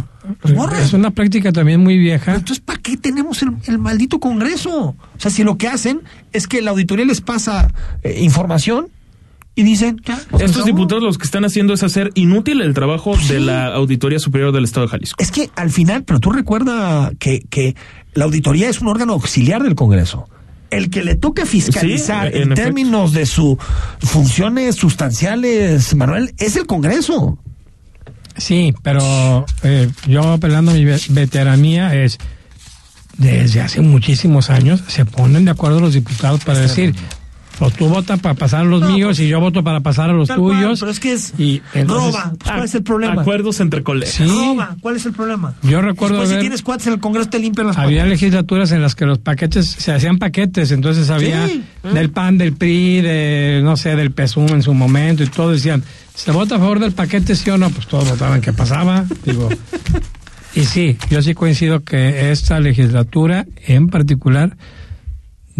[0.82, 2.34] Es una práctica también muy vieja.
[2.34, 4.70] Entonces, ¿para qué tenemos el, el maldito Congreso?
[4.78, 6.02] O sea, si lo que hacen
[6.32, 7.72] es que la auditoría les pasa
[8.02, 8.88] eh, información
[9.54, 13.16] y dicen, ya, pues, Estos diputados lo que están haciendo es hacer inútil el trabajo
[13.28, 15.22] de la Auditoría Superior del Estado de Jalisco.
[15.22, 17.74] Es que al final, pero tú recuerda que, que
[18.14, 20.28] la auditoría es un órgano auxiliar del Congreso.
[20.70, 22.62] El que le toca fiscalizar Sí, en, en efecto.
[22.62, 23.56] términos de sus
[23.98, 27.38] funciones sustanciales, Manuel, es el Congreso.
[28.40, 32.18] Sí, pero eh, yo apelando a mi ve- veteranía es
[33.18, 36.94] desde hace muchísimos años se ponen de acuerdo los diputados para decir
[37.60, 40.28] pues tú votas para pasar a los míos y yo voto para pasar a los
[40.28, 40.80] Tal cual, tuyos.
[40.80, 42.32] pero es que es y entonces- roba.
[42.38, 43.20] Pues, ¿Cuál es el problema?
[43.20, 44.14] Acuerdos entre colegas.
[44.14, 44.24] Sí.
[44.24, 44.76] Roba.
[44.80, 45.52] ¿Cuál es el problema?
[45.62, 48.72] Yo recuerdo Después, si haber- tienes cuates en el Congreso, te limpian las Había legislaturas
[48.72, 53.02] en las que los paquetes se hacían paquetes, entonces había Sí, del PAN, del PRI,
[53.02, 55.84] de no sé, del PESUM en su momento y todos decían,
[56.14, 57.68] ¿se vota a favor del paquete sí o no?
[57.68, 59.50] Pues todos votaban que pasaba, digo.
[60.52, 64.56] Y sí, yo sí coincido que esta legislatura en particular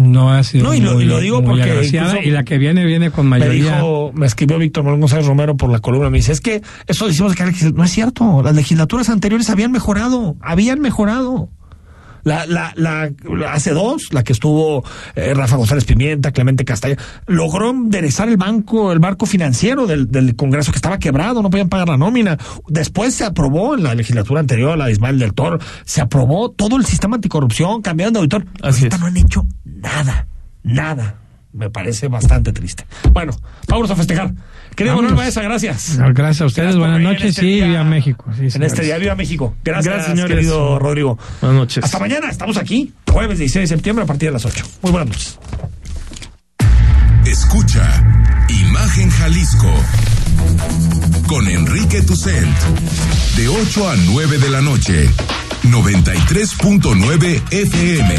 [0.01, 2.57] no ha sido No, y lo- muy, y lo digo porque incluso y la que
[2.57, 3.75] viene viene con Me mayoría.
[3.77, 7.07] dijo, me escribió Víctor Manuel González Romero por la columna, me dice, es que eso
[7.07, 7.43] decimos que
[7.73, 11.49] no es cierto, las legislaturas anteriores habían mejorado, habían mejorado.
[12.23, 14.83] La, la, la, la- hace dos, la que estuvo
[15.15, 16.97] eh, Rafa González Pimienta, Clemente Castalla,
[17.27, 21.69] logró enderezar el banco, el barco financiero del, del Congreso que estaba quebrado, no podían
[21.69, 22.37] pagar la nómina.
[22.67, 26.77] Después se aprobó en la legislatura anterior, la de Ismael del Toro, se aprobó todo
[26.77, 28.45] el sistema anticorrupción, cambiaron de auditor.
[28.61, 29.01] Así Ahorita es.
[29.01, 30.27] no han hecho nada,
[30.63, 31.20] nada.
[31.53, 32.85] Me parece bastante triste.
[33.11, 33.33] Bueno,
[33.67, 34.31] vámonos a festejar.
[34.75, 35.15] Querido Manuel.
[35.15, 35.97] Maesa, gracias.
[35.97, 38.25] Gracias a ustedes, Gracias buenas noches este y día- viva México.
[38.37, 39.53] Sí, en este día, viva México.
[39.63, 40.35] Gracias, Gracias, señores.
[40.37, 41.17] querido Rodrigo.
[41.41, 41.83] Buenas noches.
[41.83, 44.63] Hasta mañana, estamos aquí, jueves 16 de septiembre a partir de las 8.
[44.81, 45.37] Muy buenas noches.
[47.25, 48.03] Escucha
[48.49, 49.71] Imagen Jalisco
[51.27, 52.57] con Enrique Tucent
[53.37, 55.09] de 8 a 9 de la noche
[55.63, 58.15] 93.9 FM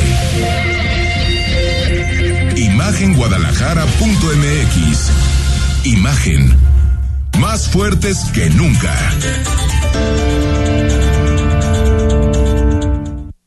[2.56, 5.10] Imagenguadalajara.mx
[5.84, 6.56] Imagen
[7.40, 8.94] más fuertes que nunca.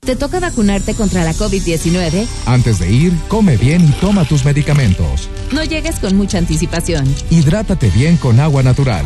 [0.01, 2.27] ¿Te toca vacunarte contra la COVID-19?
[2.45, 5.29] Antes de ir, come bien y toma tus medicamentos.
[5.51, 7.05] No llegues con mucha anticipación.
[7.29, 9.05] Hidrátate bien con agua natural.